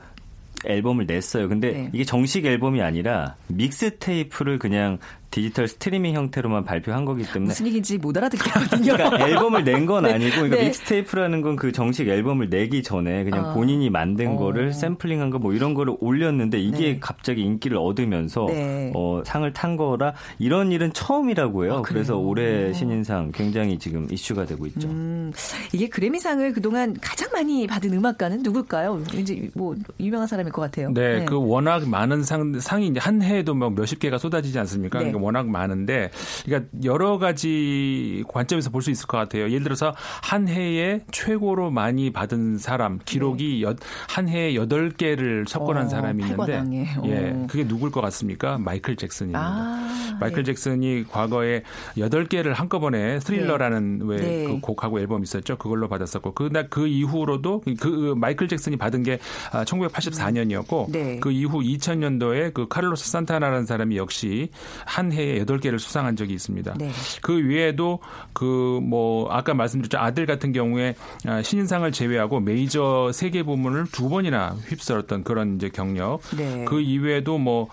앨범을 0.65 1.07
냈어요. 1.07 1.49
근데 1.49 1.73
네. 1.73 1.91
이게 1.93 2.05
정식 2.05 2.45
앨범이 2.45 2.83
아니라 2.83 3.37
mixtape를 3.49 4.59
그냥 4.59 4.99
디지털 5.33 5.67
스트리밍 5.67 6.15
형태로만 6.15 6.65
발표한 6.65 7.05
거기 7.05 7.25
때문에 7.25 7.49
무슨 7.49 7.67
얘기인지 7.67 7.99
못 7.99 8.17
알아듣겠거든요. 8.17 8.93
그러니까 8.93 9.27
앨범을 9.29 9.65
낸 9.65 9.87
건 9.87 10.07
아니고 10.07 10.37
그러니까 10.37 10.57
네. 10.59 10.67
믹스테이프라는 10.67 11.41
건 11.43 11.57
그 11.57 11.73
정식 11.73 12.07
앨범을 12.09 12.49
내기 12.51 12.83
전에 12.83 13.25
그냥 13.25 13.47
어. 13.51 13.55
본인이 13.55 13.91
만든 13.91 14.29
어. 14.33 14.37
거를 14.37 14.73
샘플링한 14.73 15.31
거 15.31 15.39
뭐 15.39 15.53
이런 15.53 15.75
거를 15.75 15.97
올렸는데 16.01 16.61
이게 16.61 16.79
네. 16.93 16.99
갑자기 17.01 17.43
인기를 17.43 17.77
얻으면서 17.79 18.47
네. 18.49 18.93
어, 18.95 19.23
상을 19.25 19.51
탄 19.53 19.77
거라 19.77 20.13
이런 20.39 20.71
일은 20.71 20.93
처음이라고 20.93 21.65
해요. 21.65 21.77
아, 21.79 21.83
그래서 21.83 22.17
올해 22.17 22.73
신인상 22.73 23.33
굉장히 23.35 23.79
지금 23.79 24.07
이슈가 24.11 24.45
되고 24.45 24.67
있죠. 24.67 24.87
음, 24.89 25.33
이게 25.73 25.89
그래미상을 25.89 26.53
그동안 26.53 26.95
가장 27.01 27.29
많이 27.33 27.67
받은 27.67 27.93
음악가는 27.93 28.43
누굴까요? 28.43 29.03
왠지 29.15 29.51
뭐 29.55 29.75
유명한 29.99 30.29
사람일 30.29 30.53
것 30.53 30.63
같아요. 30.63 30.91
네, 30.93 31.21
네. 31.21 31.25
그 31.25 31.37
워낙 31.37 31.89
많은 31.89 32.23
상 32.23 32.59
상이 32.61 32.89
이제 32.89 33.01
한 33.01 33.23
해에도 33.23 33.55
뭐 33.55 33.71
몇십 33.71 33.99
개가 33.99 34.19
쏟아지지 34.19 34.59
않습니까? 34.61 34.99
네. 34.99 35.07
그러니까 35.07 35.22
워낙 35.23 35.49
많은데 35.49 36.11
그러니까 36.45 36.69
여러 36.85 37.17
가지 37.19 38.23
관점에서 38.29 38.71
볼 38.71 38.83
수 38.83 38.91
있을 38.91 39.07
것 39.07 39.17
같아요. 39.17 39.45
예를 39.45 39.63
들어서 39.63 39.95
한 40.23 40.49
해에 40.49 41.01
최고로 41.13 41.71
많이 41.71 42.13
받은 42.13 42.59
사람 42.59 42.99
기록이 43.05 43.65
네. 43.65 43.75
한 44.09 44.29
해에 44.29 44.55
8개를 44.55 45.49
석권한 45.49 45.87
어, 45.87 45.89
사람이 45.89 46.25
있는데 46.25 46.63
예. 47.05 47.47
그게 47.49 47.67
누굴 47.67 47.91
것 47.91 48.01
같습니까? 48.01 48.59
마이클 48.59 48.97
잭슨입니다. 48.97 49.41
아, 49.41 50.17
마이클 50.21 50.41
예. 50.41 50.43
잭슨이 50.45 51.05
과거에 51.09 51.63
8개를 51.97 52.55
한꺼번에 52.55 53.21
스릴러라는 53.21 53.99
네. 54.01 54.05
왜그 54.05 54.25
네. 54.25 54.59
곡하고 54.61 54.99
앨범 55.01 55.23
있었죠. 55.23 55.57
그걸로 55.57 55.89
받았었고 55.89 56.33
그날 56.33 56.69
그 56.69 56.87
이후로도 56.87 57.63
그 57.79 58.15
마이클 58.17 58.49
잭슨이 58.49 58.77
받은 58.77 59.05
게 59.05 59.19
1984년이었고 59.53 60.91
네. 60.91 61.21
그 61.21 61.31
이후 61.31 61.61
2000년도에 61.61 62.53
그 62.53 62.67
카를로스 62.69 63.11
산타나라는 63.11 63.67
사람이 63.67 63.97
역시 63.97 64.49
한 64.85 65.12
해에 65.13 65.45
8개를 65.45 65.79
수상한 65.79 66.17
적이 66.17 66.35
있습니다. 66.35 66.75
네. 66.79 66.91
그 67.23 67.35
외에도 67.47 68.01
그 68.33 68.73
뭐 68.83 69.31
아까 69.31 69.55
말씀드렸죠 69.55 69.99
아들 69.99 70.27
같은 70.27 70.53
경우에 70.53 70.95
아, 71.27 71.43
신인상을 71.43 71.91
제외하고 71.93 72.41
메이저 72.41 73.11
세계 73.13 73.43
부문을 73.43 73.87
두 73.93 74.09
번이나 74.09 74.57
휩쓸었던 74.69 75.25
그런 75.25 75.57
이제 75.57 75.69
경력. 75.69 76.21
네. 76.37 76.65
그 76.67 76.81
이외에도 76.81 77.39
뭐 77.39 77.69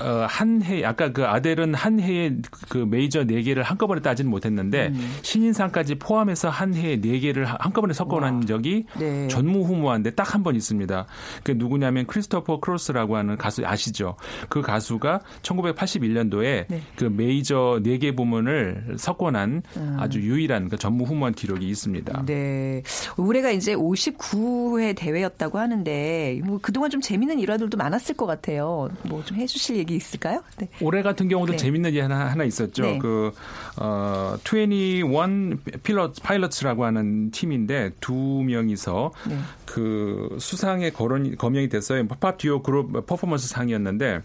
어, 0.00 0.26
한 0.28 0.62
해, 0.62 0.84
아까 0.84 1.12
그 1.12 1.26
아델은 1.26 1.74
한 1.74 2.00
해에 2.00 2.36
그 2.68 2.78
메이저 2.78 3.24
네 3.24 3.42
개를 3.42 3.62
한꺼번에 3.62 4.00
따지는 4.00 4.30
못했는데 4.30 4.88
음. 4.88 5.16
신인상까지 5.22 5.96
포함해서 5.96 6.48
한 6.48 6.74
해에 6.74 7.00
네 7.00 7.18
개를 7.18 7.44
한꺼번에 7.46 7.92
섞어놓은 7.94 8.46
적이 8.46 8.84
네. 8.98 9.28
전무후무한데 9.28 10.10
딱 10.12 10.34
한 10.34 10.42
번 10.42 10.54
있습니다. 10.56 11.06
그 11.42 11.52
누구냐면 11.56 12.06
크리스토퍼 12.06 12.60
크로스라고 12.60 13.16
하는 13.16 13.36
가수 13.36 13.66
아시죠? 13.66 14.14
그 14.48 14.62
가수가 14.62 15.20
1981년도에 15.42 16.66
네. 16.68 16.82
그 16.96 17.04
메이저 17.04 17.80
네 17.82 17.98
개 17.98 18.14
부문을 18.14 18.94
석권한 18.96 19.62
음. 19.76 19.96
아주 19.98 20.20
유일한 20.20 20.68
그 20.68 20.76
전무후무한 20.76 21.34
기록이 21.34 21.66
있습니다. 21.68 22.24
네. 22.26 22.82
올해가 23.16 23.50
이제 23.50 23.74
59회 23.74 24.94
대회였다고 24.96 25.58
하는데 25.58 26.40
뭐 26.44 26.58
그동안 26.62 26.90
좀 26.90 27.00
재밌는 27.00 27.40
일화들도 27.40 27.76
많았을 27.76 28.14
것 28.16 28.26
같아요. 28.26 28.88
뭐 29.08 29.18
좀 29.24 29.36
해주 29.36 29.58
실 29.68 29.76
얘기 29.76 29.96
있을까요? 29.96 30.42
네. 30.56 30.68
올해 30.80 31.02
같은 31.02 31.28
경우도 31.28 31.52
네. 31.52 31.58
재밌는 31.58 31.92
일 31.92 32.04
하나, 32.04 32.30
하나 32.30 32.44
있었죠. 32.44 32.82
네. 32.82 32.98
그, 32.98 33.32
어, 33.76 34.36
21 34.42 35.58
Pilot, 35.82 36.14
Pilots라고 36.22 36.86
하는 36.86 37.30
팀인데 37.30 37.90
두 38.00 38.14
명이서 38.14 39.12
네. 39.28 39.38
그 39.66 40.36
수상에 40.40 40.90
거론, 40.90 41.36
거명이 41.36 41.68
됐어요. 41.68 42.06
팝 42.08 42.38
듀오 42.38 42.62
그룹 42.62 43.04
퍼포먼스 43.06 43.48
상이었는데 43.48 44.22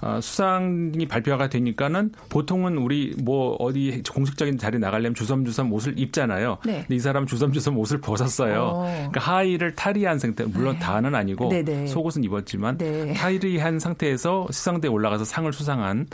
어, 0.00 0.18
수상이 0.20 1.06
발표가 1.08 1.48
되니까는 1.48 2.12
보통은 2.28 2.78
우리 2.78 3.14
뭐 3.22 3.56
어디 3.58 4.02
공식적인 4.12 4.58
자리 4.58 4.78
나가려면 4.78 5.14
주섬주섬 5.14 5.72
옷을 5.72 5.98
입잖아요. 5.98 6.58
네. 6.64 6.80
근데 6.80 6.94
이 6.94 6.98
사람 6.98 7.26
주섬주섬 7.26 7.78
옷을 7.78 8.00
벗었어요. 8.00 8.62
어. 8.74 8.82
그러니까 8.84 9.20
하의를 9.20 9.74
탈의한 9.74 10.18
상태, 10.18 10.44
물론 10.44 10.74
네. 10.74 10.78
다는 10.80 11.14
아니고 11.14 11.48
네네. 11.48 11.62
네. 11.64 11.86
속옷은 11.86 12.24
입었지만 12.24 12.78
네. 12.78 13.12
탈의한 13.14 13.78
상태에서 13.78 14.46
수상대에 14.50 14.90
올라가서 14.90 15.24
상을 15.24 15.52
수상한 15.52 16.06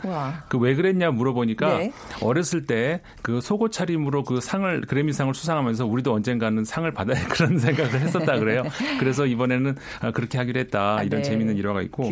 그 0.49 0.57
왜 0.63 0.75
그랬냐 0.75 1.11
물어보니까 1.11 1.77
네. 1.77 1.91
어렸을 2.21 2.65
때 2.65 3.01
그 3.21 3.41
속옷 3.41 3.71
차림으로 3.71 4.23
그 4.23 4.39
상을 4.41 4.81
그래미상을 4.81 5.33
수상하면서 5.33 5.85
우리도 5.85 6.13
언젠가는 6.13 6.63
상을 6.63 6.89
받아야 6.91 7.21
그런 7.27 7.57
생각을 7.59 7.99
했었다 8.01 8.37
그래요. 8.39 8.63
그래서 8.99 9.25
이번에는 9.25 9.75
아, 10.01 10.11
그렇게 10.11 10.37
하기로 10.37 10.59
했다. 10.61 11.03
이런 11.03 11.21
네. 11.21 11.29
재미있는 11.29 11.57
일화가 11.57 11.81
있고 11.83 12.09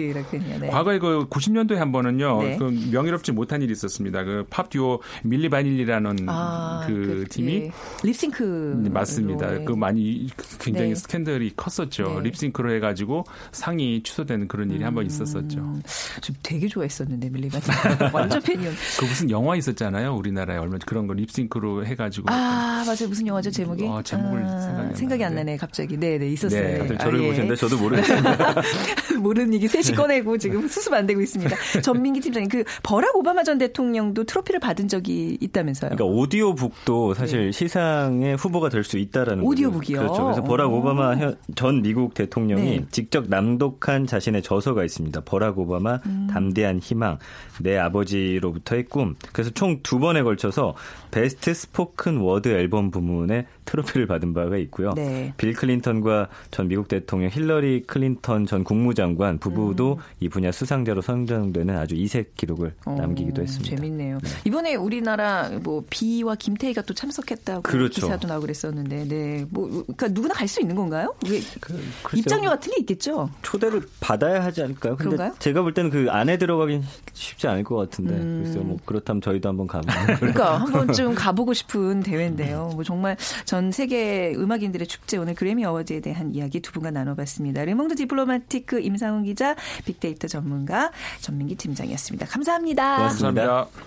과거에 0.69 0.99
그 0.99 1.27
90년 1.29 1.60
2003년도에 1.61 1.75
한 1.75 1.91
번은요. 1.91 2.43
네. 2.43 2.57
그 2.57 2.63
명예롭지 2.91 3.31
못한 3.31 3.61
일이 3.61 3.71
있었습니다. 3.71 4.23
그 4.23 4.45
팝 4.49 4.69
듀오 4.69 4.99
밀리 5.23 5.49
바닐리라는 5.49 6.25
아, 6.27 6.83
그, 6.87 6.93
그, 6.93 7.25
팀이 7.29 7.53
예. 7.53 7.71
립싱크 8.03 8.81
네, 8.83 8.89
맞습니다. 8.89 9.51
네. 9.51 9.65
그 9.65 9.73
많이 9.73 10.27
굉장히 10.59 10.89
네. 10.89 10.95
스캔들이 10.95 11.53
컸었죠. 11.55 12.15
네. 12.21 12.29
립싱크로 12.29 12.73
해가지고 12.75 13.25
상이 13.51 14.03
취소되는 14.03 14.47
그런 14.47 14.69
일이 14.71 14.81
음, 14.81 14.87
한번 14.87 15.05
있었었죠. 15.05 15.79
좀 16.21 16.35
되게 16.43 16.67
좋아했었는데 16.67 17.29
밀리 17.29 17.49
바닐리 17.49 18.11
완전 18.13 18.41
팬이었. 18.41 18.73
그 18.99 19.05
무슨 19.05 19.29
영화 19.29 19.55
있었잖아요. 19.55 20.15
우리나라에 20.15 20.57
얼마 20.57 20.77
그런 20.85 21.07
거 21.07 21.13
립싱크로 21.13 21.85
해가지고 21.85 22.29
아 22.29 22.83
맞아요. 22.85 23.07
무슨 23.07 23.27
영화죠 23.27 23.51
제목이? 23.51 23.85
어, 23.85 24.01
제목을 24.01 24.43
아, 24.43 24.91
생각이, 24.93 25.23
안 25.23 25.35
나네 25.35 25.57
갑자기. 25.57 25.97
네네 25.97 26.27
있었어요. 26.29 26.61
네, 26.61 26.77
다들 26.79 26.97
저를 26.97 27.19
아, 27.19 27.23
예. 27.23 27.27
보시는데 27.27 27.55
저도 27.55 27.77
모르겠습니다. 27.77 28.55
모르는 29.19 29.53
얘기 29.53 29.67
셋이 29.67 29.95
꺼내고 29.95 30.37
지금 30.37 30.67
수습 30.67 30.93
안 30.93 31.05
되고 31.05 31.21
있습니다. 31.21 31.50
전민기 31.81 32.19
팀장님, 32.19 32.49
그 32.49 32.63
버락 32.83 33.15
오바마 33.15 33.43
전 33.43 33.57
대통령도 33.57 34.23
트로피를 34.25 34.59
받은 34.59 34.87
적이 34.87 35.37
있다면서요? 35.41 35.91
그러니까 35.95 36.05
오디오북도 36.05 37.13
사실 37.13 37.45
네. 37.45 37.51
시상의 37.51 38.35
후보가 38.35 38.69
될 38.69 38.81
수 38.83 38.97
있다라는 38.97 39.43
오디오북이요. 39.43 39.99
그렇죠. 39.99 40.23
그래서 40.23 40.43
버락 40.43 40.73
오바마 40.73 41.15
전 41.55 41.81
미국 41.81 42.13
대통령이 42.15 42.63
네. 42.79 42.85
직접 42.89 43.25
낭독한 43.29 44.07
자신의 44.07 44.41
저서가 44.41 44.83
있습니다. 44.83 45.21
버락 45.21 45.59
오바마 45.59 45.99
음. 46.05 46.27
담대한 46.31 46.79
희망, 46.79 47.19
내 47.59 47.77
아버지로부터의 47.77 48.85
꿈. 48.85 49.15
그래서 49.31 49.51
총 49.51 49.81
두 49.83 49.99
번에 49.99 50.21
걸쳐서 50.23 50.75
Best 51.11 51.53
Spoken 51.53 52.17
Word 52.17 52.47
Album 52.49 52.91
부문에 52.91 53.47
트로피를 53.65 54.07
받은 54.07 54.33
바가 54.33 54.57
있고요. 54.57 54.93
네. 54.95 55.33
빌 55.37 55.53
클린턴과 55.53 56.27
전 56.51 56.67
미국 56.67 56.87
대통령 56.87 57.29
힐러리 57.31 57.83
클린턴 57.87 58.45
전 58.45 58.63
국무장관 58.63 59.37
부부도 59.39 59.93
음. 59.93 60.03
이 60.19 60.29
분야 60.29 60.51
수상자로 60.51 61.01
선정 61.01 61.40
되는 61.51 61.75
아주 61.77 61.95
이색 61.95 62.35
기록을 62.35 62.75
어, 62.85 62.95
남기기도 62.95 63.41
했습니다. 63.41 63.75
재밌네요. 63.75 64.19
네. 64.21 64.29
이번에 64.45 64.75
우리나라 64.75 65.49
뭐 65.63 65.83
비와 65.89 66.35
김태희가 66.35 66.83
또 66.83 66.93
참석했다고 66.93 67.63
그렇죠. 67.63 68.01
기사도 68.01 68.27
나오고 68.27 68.41
그랬었는데, 68.41 69.07
네, 69.07 69.45
뭐 69.49 69.67
그러니까 69.67 70.07
누구나 70.09 70.35
갈 70.35 70.47
수 70.47 70.61
있는 70.61 70.75
건가요? 70.75 71.15
그, 71.61 71.81
입장료가 72.13 72.59
따로 72.59 72.81
있겠죠. 72.81 73.29
초대를 73.41 73.81
받아야 74.01 74.43
하지 74.43 74.61
않을까요? 74.61 74.97
근데 74.97 75.15
그런가요? 75.15 75.35
제가 75.39 75.61
볼 75.61 75.73
때는 75.73 75.89
그 75.89 76.07
안에 76.09 76.37
들어가긴 76.37 76.83
쉽지 77.13 77.47
않을 77.47 77.63
것 77.63 77.77
같은데, 77.77 78.13
음. 78.15 78.41
글쎄요, 78.43 78.63
뭐 78.63 78.77
그렇다면 78.85 79.21
저희도 79.21 79.47
한번 79.47 79.67
가보는 79.67 80.15
그러니까 80.17 80.57
한번 80.57 80.91
좀 80.91 81.15
가보고 81.15 81.53
싶은 81.53 82.01
대회인데요. 82.01 82.71
뭐 82.73 82.83
정말 82.83 83.15
전 83.45 83.71
세계 83.71 84.33
음악인들의 84.35 84.87
축제 84.87 85.17
오늘 85.17 85.35
그래미 85.35 85.63
어워즈에 85.63 86.01
대한 86.01 86.35
이야기 86.35 86.59
두 86.59 86.73
분과 86.73 86.91
나눠봤습니다. 86.91 87.63
르몽드 87.63 87.95
디플로마티크 87.95 88.81
임상훈 88.81 89.23
기자, 89.23 89.55
빅데이터 89.85 90.27
전문가 90.27 90.91
전민기 91.31 91.55
팀장이었습니다. 91.55 92.25
감사합니다. 92.25 92.95
고맙습니다. 92.97 93.45
감사합니다. 93.45 93.81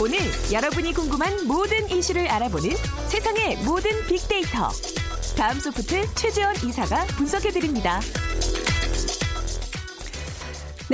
오늘 0.00 0.18
여러분이 0.52 0.92
궁금한 0.92 1.46
모든 1.46 1.88
이슈를 1.88 2.28
알아보는 2.28 2.70
세상의 3.08 3.58
모든 3.64 3.90
빅데이터. 4.06 4.68
다음 5.36 5.60
소프트 5.60 6.12
최재원 6.14 6.54
이사가 6.56 7.06
분석해드립니다. 7.16 8.00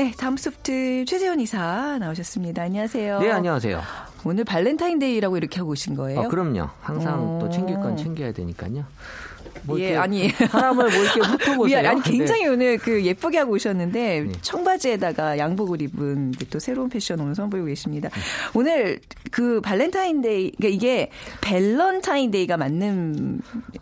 네, 0.00 0.14
다음 0.16 0.38
소프트 0.38 1.04
최재원 1.06 1.40
이사 1.40 1.98
나오셨습니다. 1.98 2.62
안녕하세요. 2.62 3.18
네, 3.18 3.30
안녕하세요. 3.30 3.82
오늘 4.24 4.44
발렌타인데이라고 4.44 5.36
이렇게 5.36 5.58
하고 5.58 5.72
오신 5.72 5.94
거예요? 5.94 6.20
아, 6.22 6.28
그럼요. 6.28 6.70
항상 6.80 7.36
오. 7.36 7.38
또 7.38 7.50
챙길 7.50 7.76
건 7.80 7.98
챙겨야 7.98 8.32
되니까요. 8.32 8.86
뭐 9.62 9.78
예, 9.80 9.96
아니 9.96 10.28
사람을 10.30 10.90
뭐 10.90 11.02
이렇게 11.02 11.20
훑어보세요. 11.46 11.88
아니 11.88 12.02
굉장히 12.02 12.42
네. 12.42 12.48
오늘 12.48 12.78
그 12.78 13.04
예쁘게 13.04 13.38
하고 13.38 13.52
오셨는데 13.52 14.20
네. 14.20 14.32
청바지에다가 14.42 15.38
양복을 15.38 15.82
입은 15.82 16.32
또 16.50 16.58
새로운 16.58 16.88
패션 16.88 17.20
오늘 17.20 17.34
선보이고 17.34 17.66
계십니다. 17.66 18.08
네. 18.08 18.20
오늘 18.54 19.00
그 19.30 19.60
발렌타인데이 19.60 20.52
그러니까 20.56 20.68
이게 20.74 21.10
밸런타인데이가 21.40 22.56
맞는 22.56 23.40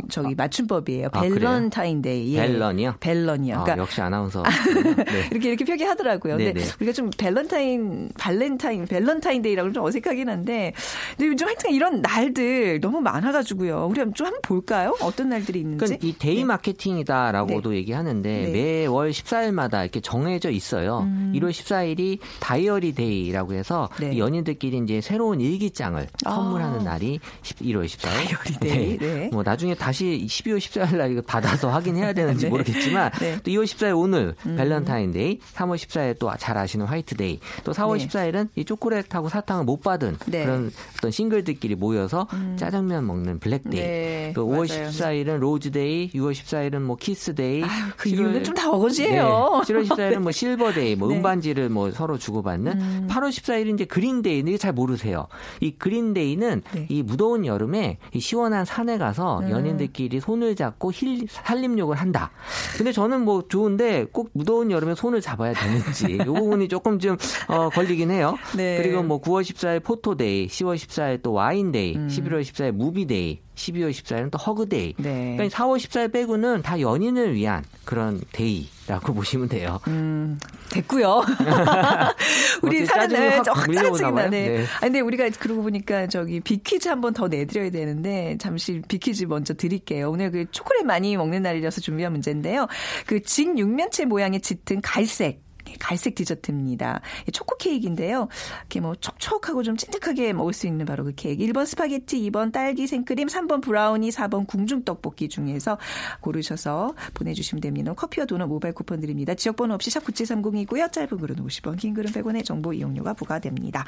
저기 0.09 0.35
맞춤법이에요. 0.35 1.09
아, 1.13 1.21
밸런타인데이. 1.21 2.35
예. 2.35 2.43
밸런이요? 2.43 2.97
밸런이요. 3.01 3.57
아, 3.57 3.63
그러니까 3.63 3.83
역시 3.83 4.01
아나운서. 4.01 4.43
네. 5.07 5.29
이렇게 5.31 5.49
이렇게 5.49 5.65
표기하더라고요. 5.65 6.37
근데 6.37 6.53
네, 6.53 6.61
네. 6.61 6.67
우리가 6.81 6.93
좀 6.93 7.11
밸런타인 7.17 8.11
발렌타인 8.19 8.87
밸런타인데이라고 8.87 9.73
좀 9.73 9.85
어색하긴 9.85 10.29
한데 10.29 10.73
근데 11.17 11.29
요즘 11.29 11.47
하여튼 11.47 11.71
이런 11.71 12.03
날들 12.03 12.81
너무 12.81 13.01
많아가지고요. 13.01 13.87
우리 13.91 13.99
좀 14.15 14.27
한번 14.27 14.41
볼까요? 14.43 14.95
어떤 15.01 15.29
날들이 15.31 15.58
있는지. 15.59 15.85
그러니까 15.85 16.07
이 16.07 16.13
day 16.19 16.37
네. 16.37 16.45
마케팅이다라고도 16.45 17.71
네. 17.71 17.77
얘기하는데 17.77 18.29
네. 18.47 18.51
매월 18.53 19.11
14일마다 19.11 19.83
이렇게 19.83 20.01
정해져 20.01 20.51
있어요. 20.51 21.01
음. 21.01 21.33
1월 21.37 21.51
14일이 21.51 22.19
다이어리 22.41 22.93
데이라고 22.95 23.55
해서 23.55 23.89
네. 24.01 24.17
연인들끼리 24.19 24.79
이제 24.79 25.01
새로운 25.01 25.41
일기장을 25.41 26.07
아. 26.25 26.31
선물하는 26.35 26.85
날이 26.85 27.21
1월 27.43 27.85
14일. 27.87 28.01
다이어리 28.09 28.55
데이. 28.61 28.99
네. 28.99 29.29
뭐 29.33 29.43
나중에 29.43 29.75
다시 29.75 30.25
12월 30.29 30.59
14일 30.59 30.97
날 30.97 31.13
이거 31.13 31.21
받아서 31.23 31.71
확인해야 31.71 32.13
되는지 32.13 32.45
네. 32.47 32.51
모르겠지만 32.51 33.11
또 33.43 33.51
2월 33.51 33.65
14일 33.65 33.99
오늘 33.99 34.35
음. 34.47 34.57
밸런타인 34.57 35.13
데이, 35.13 35.39
3월 35.55 35.77
14일 35.77 36.19
또 36.19 36.29
잘 36.39 36.57
아시는 36.57 36.87
화이트 36.87 37.17
데이, 37.17 37.41
또 37.65 37.73
4월 37.73 37.99
14일은 37.99 38.49
이 38.55 38.65
초콜릿하고 38.65 39.29
사탕을 39.29 39.65
못 39.65 39.81
받은 39.81 40.19
그런 40.31 40.71
어떤 40.99 41.11
싱글들끼리 41.11 41.75
모여서 41.75 42.29
음. 42.35 42.57
짜장면 42.59 43.07
먹는 43.07 43.39
블랙 43.41 43.69
데이. 43.69 44.33
또 44.35 44.47
5월 44.47 44.69
맞아요. 44.69 44.89
14일은 44.91 45.41
로즈데이, 45.49 46.11
6월 46.11 46.33
14일은 46.33 46.81
뭐 46.83 46.97
키스데이. 46.97 47.63
그 47.97 48.09
이유는 48.09 48.45
좀 48.45 48.55
다 48.59 48.71
어거지예요. 48.71 49.63
네. 49.67 49.73
7월 49.73 49.87
14일은 49.89 50.19
뭐 50.19 50.33
실버데이, 50.33 50.97
뭐 50.97 51.09
네. 51.09 51.17
은반지를 51.17 51.69
뭐 51.69 51.91
서로 51.93 52.19
주고받는. 52.19 52.73
음. 52.73 53.07
8월 53.09 53.29
14일은 53.31 53.75
이제 53.75 53.85
그린데이. 53.85 54.39
이게 54.41 54.57
잘 54.59 54.73
모르세요. 54.73 55.29
이 55.61 55.71
그린데이는 55.73 56.63
네. 56.75 56.87
이 56.89 57.03
무더운 57.03 57.47
여름에 57.47 57.99
이 58.13 58.21
시원한 58.21 58.65
산에 58.65 58.99
가서 58.99 59.41
음. 59.41 59.51
연인들끼리 59.51 60.21
손을 60.21 60.57
잡고 60.57 60.93
힐, 60.93 61.27
삼림욕을 61.29 61.97
한다. 61.97 62.31
근데 62.77 62.91
저는 62.93 63.25
뭐 63.25 63.43
좋은데 63.49 64.07
꼭 64.13 64.31
무더운 64.33 64.71
여름에 64.71 64.95
손을 64.95 65.21
잡아야 65.21 65.53
되는지 65.55 66.07
이 66.15 66.19
부분이 66.19 66.69
조금 66.69 66.99
좀 66.99 67.17
어, 67.49 67.69
걸리긴 67.71 68.11
해요. 68.11 68.37
네. 68.57 68.79
그리고 68.83 69.03
뭐 69.03 69.21
9월 69.21 69.43
14일 69.43 69.83
포토데이, 69.85 70.49
10월 70.49 70.77
14일 70.77 71.23
또 71.23 71.33
와인데이, 71.33 71.97
음. 71.97 72.09
11월 72.09 72.43
14일 72.43 72.73
무비데이, 72.73 73.41
12월 73.59 73.91
14일은 73.91 74.31
또 74.31 74.39
허그데이. 74.39 74.95
네. 74.99 75.35
그러니까 75.37 75.57
4월 75.57 75.77
14일 75.79 76.13
빼고는 76.13 76.63
다 76.63 76.81
연인을 76.81 77.35
위한 77.35 77.65
그런 77.85 78.21
day 78.33 78.69
라고 78.87 79.13
보시면 79.15 79.49
돼요. 79.49 79.81
음, 79.89 80.39
됐고요. 80.71 81.23
우리 82.63 82.87
사는 82.87 83.09
날 83.09 83.43
짜증이 83.43 84.13
나네. 84.13 84.29
네. 84.31 84.65
아 84.77 84.81
근데 84.81 85.01
우리가 85.01 85.29
그러고 85.39 85.63
보니까 85.63 86.07
저기 86.07 86.41
비퀴즈 86.41 86.89
한번 86.89 87.13
더 87.13 87.29
내드려야 87.29 87.71
되는데 87.71 88.37
잠시 88.39 88.81
비퀴즈 88.89 89.25
먼저 89.25 89.55
드릴게요. 89.55 90.11
오늘 90.11 90.31
그 90.31 90.47
초콜릿 90.51 90.87
많이 90.87 91.17
먹는 91.17 91.43
날이라서 91.43 91.81
준비한 91.81 92.13
문제인데요. 92.13 92.67
그 93.07 93.23
직육면체 93.23 94.07
모양의 94.07 94.41
짙은 94.41 94.81
갈색 94.81 95.48
갈색 95.79 96.15
디저트입니다. 96.15 97.01
초코 97.33 97.57
케이크인데요. 97.57 98.29
이렇게 98.61 98.81
뭐 98.81 98.95
촉촉하고 98.95 99.63
좀 99.63 99.77
찐득하게 99.77 100.33
먹을 100.33 100.53
수 100.53 100.67
있는 100.67 100.87
바로 100.87 101.05
그 101.05 101.13
케이크. 101.15 101.45
1번 101.45 101.67
스파게티, 101.67 102.31
2번 102.31 102.53
딸기 102.53 102.87
생크림, 102.87 103.29
3번 103.29 103.63
브라우니, 103.63 104.11
4번 104.11 104.47
궁중 104.47 104.85
떡볶이 104.85 105.29
중에서 105.29 105.79
고르셔서 106.21 106.95
보내주시면 107.15 107.61
됩니다. 107.61 107.93
커피와 107.95 108.27
도넛 108.27 108.49
모바일 108.49 108.75
쿠폰 108.75 109.01
드립니다. 109.01 109.35
지역번호 109.35 109.75
없이 109.75 109.91
샵 109.91 110.05
9730이고요. 110.05 110.93
짧은 110.93 111.19
글은 111.19 111.37
50원, 111.37 111.77
긴 111.79 111.95
글은 111.95 112.11
100원의 112.13 112.45
정보 112.45 112.73
이용료가 112.73 113.15
부과됩니다. 113.15 113.85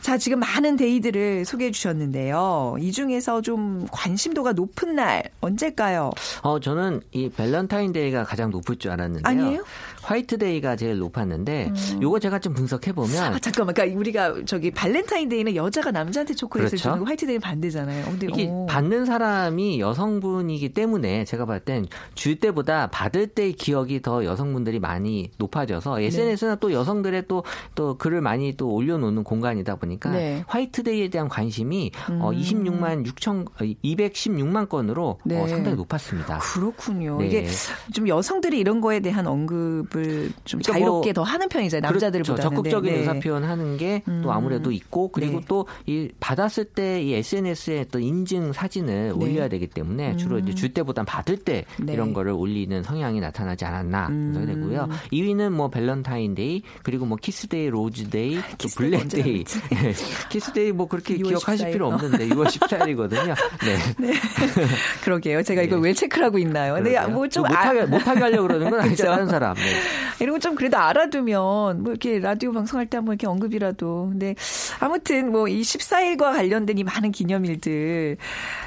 자, 0.00 0.18
지금 0.18 0.40
많은 0.40 0.76
day들을 0.76 1.44
소개해 1.44 1.70
주셨는데요. 1.70 2.76
이 2.80 2.92
중에서 2.92 3.42
좀 3.42 3.86
관심도가 3.90 4.52
높은 4.52 4.94
날 4.94 5.24
언제일까요? 5.40 6.10
어, 6.42 6.60
저는 6.60 7.00
이 7.12 7.28
밸런타인데이가 7.28 8.24
가장 8.24 8.50
높을 8.50 8.76
줄 8.76 8.90
알았는데요. 8.92 9.26
아니에요? 9.26 9.64
화이트데이가 10.02 10.76
제일 10.76 10.98
높았는데 10.98 11.72
음. 11.74 12.02
요거 12.02 12.18
제가 12.20 12.38
좀 12.38 12.54
분석해 12.54 12.92
보면 12.92 13.34
아, 13.34 13.38
잠깐만 13.38 13.74
그러니까 13.74 13.98
우리가 13.98 14.44
저기 14.46 14.70
발렌타인데이는 14.70 15.56
여자가 15.56 15.90
남자한테 15.90 16.34
초콜릿을 16.34 16.70
그렇죠? 16.70 16.90
주는 16.92 17.06
화이트데이는 17.06 17.40
반대잖아요. 17.40 18.04
근데 18.04 18.26
이게 18.30 18.46
오. 18.48 18.66
받는 18.66 19.04
사람이 19.04 19.80
여성분이기 19.80 20.70
때문에 20.70 21.24
제가 21.24 21.46
봤을 21.46 21.64
땐 21.64 21.86
줄 22.14 22.36
때보다 22.36 22.88
받을 22.88 23.26
때의 23.26 23.52
기억이 23.52 24.02
더 24.02 24.24
여성분들이 24.24 24.78
많이 24.78 25.30
높아져서 25.38 26.00
SNS나 26.00 26.54
네. 26.54 26.60
또 26.60 26.72
여성들의 26.72 27.24
또 27.28 27.42
또 27.74 27.96
글을 27.96 28.20
많이 28.20 28.56
또 28.56 28.72
올려놓는 28.72 29.24
공간이다 29.24 29.76
보니까 29.76 30.10
네. 30.10 30.44
화이트데이에 30.46 31.08
대한 31.08 31.28
관심이 31.28 31.92
어, 32.08 32.12
음. 32.12 32.22
어, 32.22 32.30
26만 32.30 33.06
6천 33.06 33.46
216만 33.82 34.68
건으로 34.68 35.08
어, 35.08 35.18
네. 35.24 35.40
어, 35.40 35.48
상당히 35.48 35.76
높았습니다. 35.76 36.38
그렇군요. 36.38 37.18
네. 37.18 37.26
이게 37.26 37.46
좀 37.92 38.08
여성들이 38.08 38.58
이런 38.58 38.80
거에 38.80 39.00
대한 39.00 39.26
언급 39.26 39.89
을 39.96 40.30
좀 40.44 40.60
그러니까 40.60 40.72
자유롭게 40.72 41.12
더 41.12 41.22
하는 41.22 41.48
편이잖아요. 41.48 41.90
남자들보다 41.90 42.34
그렇죠. 42.34 42.48
적극적인 42.48 42.92
네. 42.92 42.98
의사 43.00 43.12
표현하는 43.14 43.76
게또 43.76 44.10
음. 44.10 44.30
아무래도 44.30 44.70
있고 44.72 45.08
그리고 45.08 45.40
네. 45.40 45.46
또이 45.46 46.08
받았을 46.20 46.64
때 46.66 47.00
이 47.00 47.14
SNS에 47.14 47.86
또 47.90 47.98
인증 47.98 48.52
사진을 48.52 49.14
네. 49.18 49.24
올려야 49.24 49.48
되기 49.48 49.66
때문에 49.66 50.16
주로 50.16 50.38
이제 50.38 50.54
줄 50.54 50.72
때보단 50.72 51.04
받을 51.04 51.36
때 51.36 51.64
네. 51.78 51.92
이런 51.92 52.12
거를 52.12 52.32
올리는 52.32 52.82
성향이 52.82 53.20
나타나지 53.20 53.64
않았나 53.64 54.08
음. 54.08 54.44
되고요. 54.46 54.88
2위는 55.12 55.50
뭐 55.50 55.70
밸런타인데이 55.70 56.62
그리고 56.82 57.06
뭐 57.06 57.16
키스데이, 57.20 57.70
로즈데이, 57.70 58.38
또 58.58 58.68
블랙데이. 58.76 59.44
키스데이 60.30 60.72
뭐 60.72 60.88
그렇게 60.88 61.16
기억하실 61.16 61.72
필요 61.72 61.88
없는데 61.88 62.28
6월 62.28 62.46
14일이거든요. 62.46 63.34
네. 63.64 63.76
네. 63.98 64.12
그러게요. 65.02 65.42
제가 65.42 65.62
이걸 65.62 65.80
왜 65.80 65.92
체크를 65.92 66.26
하고 66.26 66.38
있나요? 66.38 66.78
네, 66.80 66.98
뭐좀 67.06 67.42
못하게 67.44 67.80
아... 67.80 67.86
못하게 67.86 68.20
하려고 68.20 68.48
그러는 68.48 68.70
건 68.70 68.80
아니죠. 68.80 69.04
다른 69.04 69.26
사람. 69.28 69.54
네. 69.54 69.79
이런 70.20 70.34
거 70.34 70.40
좀 70.40 70.54
그래도 70.54 70.78
알아두면 70.78 71.82
뭐 71.82 71.92
이렇게 71.92 72.18
라디오 72.18 72.52
방송할 72.52 72.86
때 72.86 72.96
한번 72.96 73.14
이렇게 73.14 73.26
언급이라도. 73.26 74.08
근데 74.10 74.34
아무튼 74.80 75.30
뭐 75.32 75.48
이 75.48 75.62
14일과 75.62 76.32
관련된 76.34 76.78
이 76.78 76.84
많은 76.84 77.12
기념일들 77.12 78.16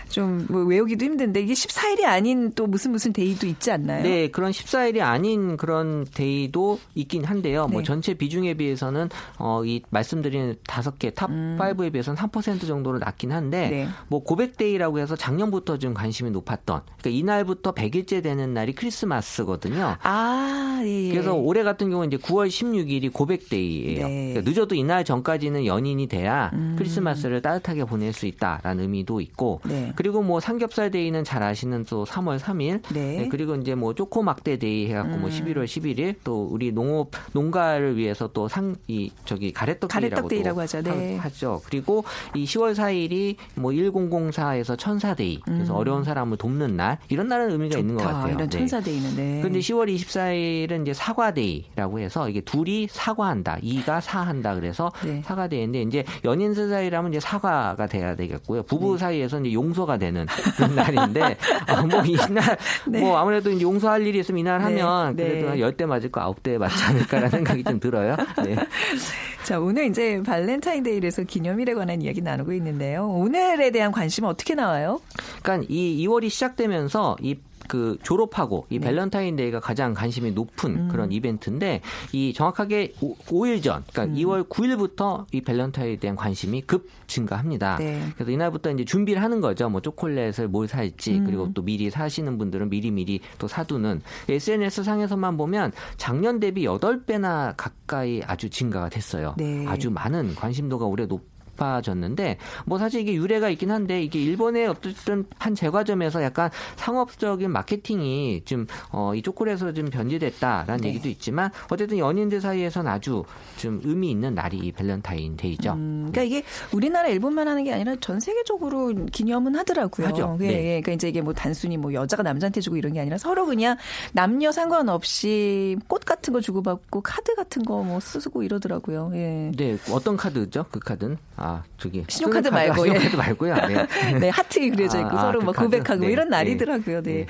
좀 0.09 0.43
뭐 0.49 0.63
외우기도 0.63 1.05
힘든데 1.05 1.41
이게 1.41 1.53
14일이 1.53 2.05
아닌 2.05 2.51
또 2.53 2.67
무슨 2.67 2.91
무슨 2.91 3.13
데이도 3.13 3.47
있지 3.47 3.71
않나요? 3.71 4.03
네, 4.03 4.29
그런 4.29 4.51
14일이 4.51 5.01
아닌 5.01 5.57
그런 5.57 6.05
데이도 6.05 6.79
있긴 6.95 7.23
한데요. 7.23 7.61
뭐 7.61 7.67
네. 7.67 7.73
뭐 7.73 7.83
전체 7.83 8.13
비중에 8.13 8.53
비해서는 8.55 9.09
어, 9.37 9.63
이 9.65 9.81
말씀드린 9.89 10.55
다섯 10.67 10.99
개 10.99 11.14
top 11.14 11.29
음. 11.29 11.57
5에 11.59 11.91
비해서는 11.91 12.21
3% 12.21 12.67
정도로 12.67 12.99
낮긴 12.99 13.31
한데 13.31 13.69
네. 13.69 13.87
뭐 14.07 14.23
고백데이라고 14.23 14.99
해서 14.99 15.15
작년부터 15.15 15.77
좀 15.77 15.93
관심이 15.93 16.31
높았던 16.31 16.81
그러니까 16.99 17.09
이날부터 17.09 17.73
100일째 17.73 18.21
되는 18.21 18.53
날이 18.53 18.73
크리스마스거든요. 18.73 19.95
아, 20.03 20.81
예. 20.83 21.07
예. 21.07 21.11
그래서 21.11 21.33
올해 21.33 21.63
같은 21.63 21.89
경우는 21.89 22.11
이제 22.11 22.17
9월 22.17 22.47
16일이 22.47 23.11
고백데이예요. 23.11 24.07
네. 24.07 24.29
그러니까 24.33 24.49
늦어도 24.49 24.75
이날 24.75 25.03
전까지는 25.03 25.65
연인이 25.65 26.07
돼야 26.07 26.51
음. 26.53 26.75
크리스마스를 26.77 27.41
따뜻하게 27.41 27.85
보낼 27.85 28.13
수 28.13 28.25
있다라는 28.25 28.83
의미도 28.83 29.21
있고 29.21 29.61
네. 29.65 29.92
그리고 29.95 30.21
뭐 30.21 30.39
삼겹살 30.39 30.91
데이는 30.91 31.23
잘 31.23 31.43
아시는 31.43 31.85
또 31.85 32.05
3월 32.05 32.39
3일. 32.39 32.81
네. 32.93 33.17
네. 33.23 33.29
그리고 33.29 33.55
이제 33.55 33.75
뭐 33.75 33.93
초코 33.93 34.23
막대 34.23 34.57
데이 34.57 34.87
해갖고 34.89 35.09
뭐 35.09 35.17
음. 35.17 35.21
뭐 35.21 35.29
11월 35.29 35.65
11일 35.65 36.15
또 36.23 36.47
우리 36.51 36.71
농업 36.71 37.11
농가를 37.33 37.97
위해서 37.97 38.27
또 38.27 38.47
상 38.47 38.75
이 38.87 39.11
저기 39.25 39.51
가래떡 39.53 39.89
가래떡 39.89 40.27
데이라고 40.27 40.61
하죠. 40.61 40.81
네. 40.83 41.17
하죠. 41.17 41.61
그리고 41.65 42.03
이 42.35 42.45
10월 42.45 42.73
4일이 42.75 43.35
뭐 43.55 43.71
1004에서 43.71 44.77
천사 44.77 45.13
데이. 45.13 45.39
그래서 45.41 45.73
음. 45.73 45.77
어려운 45.77 46.03
사람을 46.03 46.37
돕는 46.37 46.75
날 46.77 46.97
이런 47.09 47.27
날은 47.27 47.51
의미가 47.51 47.71
좋다. 47.75 47.79
있는 47.79 47.95
것 47.97 48.03
같아요. 48.03 48.33
이런 48.35 48.49
네. 48.49 48.57
천사 48.57 48.79
데이는. 48.81 49.15
네. 49.15 49.41
근데 49.41 49.59
10월 49.59 49.93
24일은 49.93 50.81
이제 50.83 50.93
사과 50.93 51.33
데이라고 51.33 51.99
해서 51.99 52.29
이게 52.29 52.41
둘이 52.41 52.87
사과한다. 52.89 53.57
이가 53.61 54.01
사한다. 54.01 54.55
그래서 54.55 54.91
네. 55.05 55.21
사과 55.25 55.47
데이인데 55.47 55.81
이제 55.83 56.03
연인 56.25 56.53
사이라면 56.53 57.11
이제 57.11 57.19
사과가 57.19 57.87
돼야 57.87 58.15
되겠고요. 58.15 58.63
부부 58.63 58.93
네. 58.93 58.97
사이에서 58.99 59.39
이제 59.41 59.53
용서가 59.53 59.82
용서가 59.83 59.97
되는 59.97 60.25
그런 60.55 60.75
날인데 60.75 61.37
어, 61.69 61.81
뭐 61.85 62.03
이날 62.03 62.57
네. 62.87 62.99
뭐 62.99 63.17
아무래도 63.17 63.51
이제 63.51 63.61
용서할 63.61 64.05
일이 64.05 64.19
있으면 64.19 64.39
이날 64.39 64.57
네. 64.59 64.81
하면 64.81 65.15
네. 65.15 65.27
그래도 65.27 65.49
한 65.49 65.57
10대 65.57 65.85
맞을 65.85 66.11
거 66.11 66.33
9대 66.33 66.57
맞지 66.57 66.83
않을까라는 66.83 67.29
생각이 67.43 67.63
좀 67.63 67.79
들어요. 67.79 68.15
네. 68.43 68.55
자, 69.43 69.59
오늘 69.59 69.87
이제 69.87 70.21
발렌타인데이에서 70.25 71.23
기념일에 71.23 71.73
관한 71.73 72.01
이야기 72.01 72.21
나누고 72.21 72.53
있는데요. 72.53 73.07
오늘에 73.09 73.71
대한 73.71 73.91
관심은 73.91 74.29
어떻게 74.29 74.55
나와요? 74.55 75.01
그러니까 75.41 75.67
이 75.69 76.07
2월이 76.07 76.29
시작되면서 76.29 77.17
이 77.21 77.37
그 77.67 77.97
졸업하고 78.03 78.65
이 78.69 78.79
네. 78.79 78.87
밸런타인데이가 78.87 79.59
가장 79.59 79.93
관심이 79.93 80.31
높은 80.31 80.75
음. 80.75 80.87
그런 80.89 81.11
이벤트인데 81.11 81.81
이 82.11 82.33
정확하게 82.33 82.93
5, 83.01 83.45
일 83.47 83.61
전, 83.61 83.83
그러니까 83.91 84.13
음. 84.13 84.23
2월 84.23 84.47
9일부터 84.47 85.25
이 85.31 85.41
밸런타인에 85.41 85.97
대한 85.97 86.15
관심이 86.15 86.61
급 86.61 86.87
증가합니다. 87.07 87.77
네. 87.77 88.01
그래서 88.15 88.31
이날부터 88.31 88.71
이제 88.71 88.85
준비를 88.85 89.21
하는 89.21 89.41
거죠. 89.41 89.69
뭐 89.69 89.81
초콜릿을 89.81 90.47
뭘 90.47 90.67
살지 90.67 91.19
음. 91.19 91.25
그리고 91.25 91.53
또 91.53 91.61
미리 91.61 91.89
사시는 91.89 92.37
분들은 92.37 92.69
미리 92.69 92.91
미리 92.91 93.19
또 93.37 93.47
사두는 93.47 94.01
SNS 94.29 94.83
상에서만 94.83 95.37
보면 95.37 95.71
작년 95.97 96.39
대비 96.39 96.65
8배나 96.65 97.53
가까이 97.57 98.21
아주 98.25 98.49
증가가 98.49 98.89
됐어요. 98.89 99.35
네. 99.37 99.65
아주 99.67 99.89
많은 99.91 100.35
관심도가 100.35 100.85
올해 100.85 101.05
높 101.05 101.32
높아졌는데 101.53 102.37
뭐 102.65 102.77
사실 102.77 103.01
이게 103.01 103.13
유래가 103.13 103.49
있긴 103.49 103.71
한데 103.71 104.01
이게 104.01 104.19
일본의 104.21 104.67
어쨌든 104.67 105.25
한 105.37 105.55
제과점에서 105.55 106.23
약간 106.23 106.49
상업적인 106.75 107.51
마케팅이 107.51 108.43
좀 108.45 108.67
어, 108.91 109.13
이 109.15 109.21
초콜릿으로 109.21 109.73
좀 109.73 109.89
변질됐다라는 109.89 110.81
네. 110.81 110.89
얘기도 110.89 111.09
있지만 111.09 111.51
어쨌든 111.69 111.97
연인들 111.97 112.41
사이에선 112.41 112.87
아주 112.87 113.23
좀 113.57 113.81
의미 113.83 114.11
있는 114.11 114.35
날이 114.35 114.57
이 114.57 114.71
밸런타인 114.71 115.37
데이죠. 115.37 115.73
음, 115.73 116.09
그러니까 116.11 116.23
이게 116.23 116.43
우리나라 116.71 117.09
일본만 117.09 117.47
하는 117.47 117.63
게 117.63 117.73
아니라 117.73 117.95
전 117.99 118.19
세계적으로 118.19 118.93
기념은 119.11 119.55
하더라고요. 119.55 120.07
하죠. 120.07 120.37
예, 120.41 120.47
네. 120.47 120.53
예, 120.53 120.81
그러니까 120.81 120.91
이제 120.93 121.09
이게 121.09 121.21
뭐 121.21 121.33
단순히 121.33 121.77
뭐 121.77 121.93
여자가 121.93 122.23
남자한테 122.23 122.61
주고 122.61 122.77
이런 122.77 122.93
게 122.93 122.99
아니라 122.99 123.17
서로 123.17 123.45
그냥 123.45 123.77
남녀 124.13 124.51
상관없이 124.51 125.77
꽃 125.87 126.05
같은 126.05 126.33
거 126.33 126.41
주고받고 126.41 127.01
카드 127.01 127.35
같은 127.35 127.63
거 127.63 127.83
뭐 127.83 127.99
쓰고 127.99 128.43
이러더라고요. 128.43 129.11
예. 129.15 129.51
네, 129.57 129.77
어떤 129.91 130.15
카드죠? 130.15 130.65
그 130.71 130.79
카드는? 130.79 131.17
아, 131.43 131.61
저기 131.77 132.05
신용카드 132.07 132.47
말고 132.47 132.85
신용카드 132.85 133.13
예. 133.13 133.17
말고요. 133.17 133.55
네. 133.67 133.87
네, 134.19 134.29
하트 134.29 134.59
그려져 134.69 134.99
있고 134.99 135.17
아, 135.17 135.21
서로 135.23 135.39
아, 135.39 135.41
그막 135.41 135.55
고백하고 135.57 136.05
네. 136.05 136.11
이런 136.11 136.29
날이더라고요. 136.29 137.01
네. 137.03 137.13
네. 137.13 137.25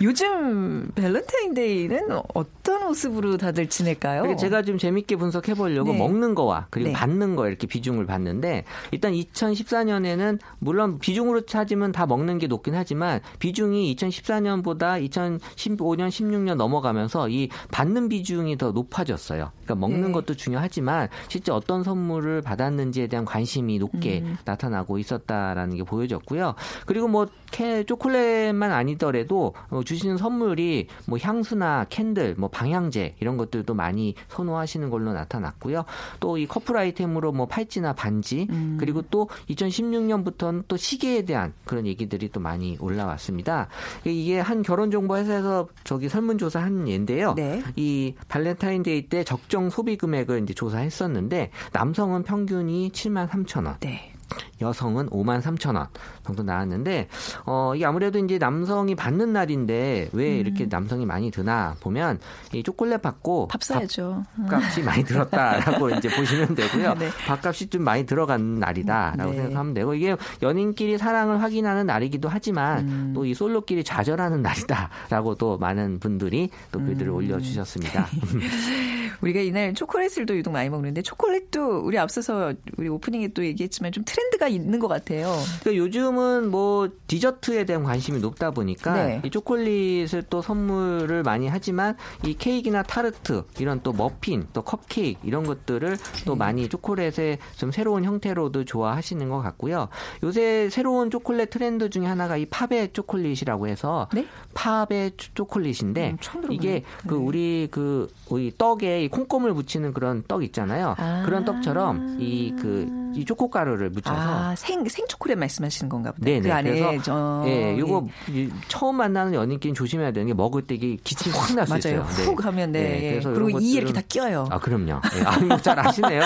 요즘 0.00 0.90
밸런타인데이는 0.94 2.08
어떤 2.32 2.86
모습으로 2.86 3.36
다들 3.36 3.66
지낼까요? 3.68 4.36
제가 4.36 4.62
좀 4.62 4.78
재밌게 4.78 5.16
분석해 5.16 5.52
보려고 5.52 5.92
네. 5.92 5.98
먹는 5.98 6.34
거와 6.34 6.68
그리고 6.70 6.88
네. 6.88 6.94
받는 6.94 7.36
거 7.36 7.46
이렇게 7.46 7.66
비중을 7.66 8.06
봤는데 8.06 8.64
일단 8.92 9.12
2014년에는 9.12 10.38
물론 10.60 10.98
비중으로 10.98 11.42
찾으면 11.42 11.92
다 11.92 12.06
먹는 12.06 12.38
게 12.38 12.46
높긴 12.46 12.74
하지만 12.74 13.20
비중이 13.38 13.94
2014년보다 13.96 15.06
2015년, 15.10 16.08
16년 16.08 16.54
넘어가면서 16.54 17.28
이 17.28 17.50
받는 17.70 18.08
비중이 18.08 18.56
더 18.56 18.72
높아졌어요. 18.72 19.50
그러니까 19.64 19.74
먹는 19.74 20.06
네. 20.06 20.12
것도 20.12 20.34
중요하지만 20.34 21.08
실제 21.28 21.52
어떤 21.52 21.82
선물을 21.82 22.40
받았는지에 22.40 23.08
대한 23.08 23.26
관심 23.26 23.57
이 23.68 23.78
높게 23.78 24.20
음. 24.20 24.38
나타나고 24.44 24.98
있었다라는 24.98 25.76
게 25.76 25.82
보여졌고요. 25.82 26.54
그리고 26.86 27.08
뭐 27.08 27.26
캐, 27.50 27.84
초콜릿만 27.84 28.72
아니더라도 28.72 29.54
어, 29.70 29.82
주시는 29.82 30.16
선물이 30.16 30.88
뭐 31.06 31.18
향수나 31.20 31.86
캔들, 31.90 32.34
뭐 32.38 32.48
방향제 32.48 33.16
이런 33.20 33.36
것들도 33.36 33.74
많이 33.74 34.14
선호하시는 34.28 34.88
걸로 34.90 35.12
나타났고요. 35.12 35.84
또 36.20 36.38
이 36.38 36.46
커플 36.46 36.76
아이템으로 36.76 37.32
뭐 37.32 37.46
팔찌나 37.46 37.92
반지 37.92 38.46
음. 38.50 38.76
그리고 38.78 39.02
또 39.02 39.28
2016년부터는 39.50 40.64
또 40.68 40.76
시계에 40.76 41.22
대한 41.22 41.52
그런 41.64 41.86
얘기들이 41.86 42.30
또 42.30 42.40
많이 42.40 42.76
올라왔습니다. 42.80 43.68
이게 44.04 44.38
한 44.40 44.62
결혼 44.62 44.90
정보 44.90 45.16
회사에서 45.16 45.68
저기 45.84 46.08
설문조사 46.08 46.60
한 46.60 46.88
예인데요. 46.88 47.34
네. 47.34 47.62
이 47.76 48.14
발렌타인데이 48.28 49.08
때 49.08 49.24
적정 49.24 49.70
소비 49.70 49.96
금액을 49.96 50.42
이제 50.42 50.54
조사했었는데 50.54 51.50
남성은 51.72 52.22
평균이 52.22 52.90
7만 52.92 53.28
3천 53.28 53.47
원. 53.56 53.76
네. 53.80 54.17
여성은 54.60 55.10
5만 55.10 55.40
3천 55.40 55.76
원 55.76 55.86
정도 56.24 56.42
나왔는데 56.42 57.08
어 57.46 57.72
이게 57.74 57.84
아무래도 57.84 58.18
이제 58.18 58.38
남성이 58.38 58.94
받는 58.94 59.32
날인데 59.32 60.10
왜 60.12 60.34
음. 60.34 60.40
이렇게 60.40 60.66
남성이 60.66 61.06
많이 61.06 61.30
드나 61.30 61.76
보면 61.80 62.18
이 62.52 62.62
초콜릿 62.62 63.02
받고 63.02 63.48
밥 63.48 63.62
사야죠. 63.62 64.24
밥값이 64.48 64.82
많이 64.82 65.04
들었다라고 65.04 65.90
이제 65.96 66.08
보시면 66.08 66.54
되고요. 66.54 66.94
네. 66.94 67.08
밥값이 67.26 67.68
좀 67.68 67.82
많이 67.82 68.04
들어간 68.06 68.56
날이다라고 68.56 69.30
네. 69.30 69.36
생각하면 69.36 69.74
되고 69.74 69.94
이게 69.94 70.16
연인끼리 70.42 70.98
사랑을 70.98 71.42
확인하는 71.42 71.86
날이기도 71.86 72.28
하지만 72.28 72.88
음. 72.88 73.12
또이 73.14 73.34
솔로끼리 73.34 73.84
좌절하는 73.84 74.42
날이다라고 74.42 75.36
또 75.36 75.58
많은 75.58 76.00
분들이 76.00 76.50
또 76.72 76.80
글들을 76.80 77.10
음. 77.10 77.16
올려주셨습니다. 77.16 78.06
우리가 79.20 79.40
이날 79.40 79.74
초콜릿을 79.74 80.26
또 80.26 80.36
유독 80.36 80.52
많이 80.52 80.68
먹는데 80.68 81.02
초콜릿도 81.02 81.80
우리 81.80 81.98
앞서서 81.98 82.52
우리 82.76 82.88
오프닝에 82.88 83.28
또 83.28 83.44
얘기했지만 83.44 83.92
좀 83.92 84.04
트렌드가 84.18 84.48
있는 84.48 84.80
것 84.80 84.88
같아요. 84.88 85.32
그러니까 85.60 85.76
요즘은 85.76 86.50
뭐 86.50 86.88
디저트에 87.06 87.64
대한 87.64 87.84
관심이 87.84 88.18
높다 88.18 88.50
보니까 88.50 88.92
네. 88.94 89.22
이 89.24 89.30
초콜릿을 89.30 90.24
또 90.28 90.42
선물을 90.42 91.22
많이 91.22 91.46
하지만 91.46 91.96
이 92.24 92.34
케이크나 92.34 92.82
타르트 92.82 93.44
이런 93.58 93.80
또 93.82 93.92
머핀 93.92 94.48
또 94.52 94.62
컵케이크 94.62 95.20
이런 95.22 95.44
것들을 95.44 95.96
또 96.24 96.32
네. 96.32 96.38
많이 96.38 96.68
초콜릿의 96.68 97.38
좀 97.56 97.70
새로운 97.70 98.04
형태로도 98.04 98.64
좋아하시는 98.64 99.28
것 99.28 99.40
같고요. 99.40 99.88
요새 100.24 100.68
새로운 100.70 101.10
초콜릿 101.10 101.50
트렌드 101.50 101.88
중에 101.88 102.06
하나가 102.06 102.36
이 102.36 102.46
팝의 102.46 102.92
초콜릿이라고 102.92 103.68
해서 103.68 104.08
네? 104.12 104.26
팝의 104.54 105.12
초콜릿인데 105.16 106.16
음, 106.34 106.52
이게 106.52 106.82
그 107.06 107.14
네. 107.14 107.20
우리 107.20 107.68
그 107.70 108.08
우리 108.28 108.52
떡에 108.56 109.08
콩고물 109.08 109.54
붙이는 109.54 109.92
그런 109.92 110.24
떡 110.26 110.42
있잖아요. 110.42 110.94
아~ 110.98 111.22
그런 111.24 111.44
떡처럼 111.44 112.16
이 112.20 112.54
그이 112.58 113.24
초코 113.24 113.48
가루를 113.48 113.90
묻혀 113.90 114.07
서 114.08 114.14
아, 114.16 114.54
생, 114.56 114.84
생 114.88 115.06
초콜릿 115.06 115.38
말씀하시는 115.38 115.88
건가 115.88 116.12
보다. 116.12 116.24
네네. 116.24 116.40
그 116.48 116.52
안에 116.52 116.98
저, 117.02 117.44
예, 117.46 117.74
이거 117.76 118.06
예. 118.34 118.48
처음 118.68 118.96
만나는 118.96 119.34
연인끼리 119.34 119.74
조심해야 119.74 120.12
되는 120.12 120.26
게 120.28 120.34
먹을 120.34 120.62
때 120.62 120.74
이게 120.74 120.96
기침이 121.02 121.34
확 121.34 121.54
날 121.54 121.66
수 121.66 121.76
있어요. 121.78 122.04
네. 122.16 122.24
훅 122.24 122.44
하면 122.44 122.72
네. 122.72 122.82
네. 122.82 123.10
그래서 123.10 123.30
그리고 123.32 123.58
이에 123.60 123.78
이렇게 123.78 123.92
다 123.92 124.00
끼어요. 124.08 124.46
아, 124.50 124.58
그럼요. 124.58 125.00
예. 125.16 125.22
아, 125.24 125.56
잘 125.58 125.78
아시네요. 125.78 126.20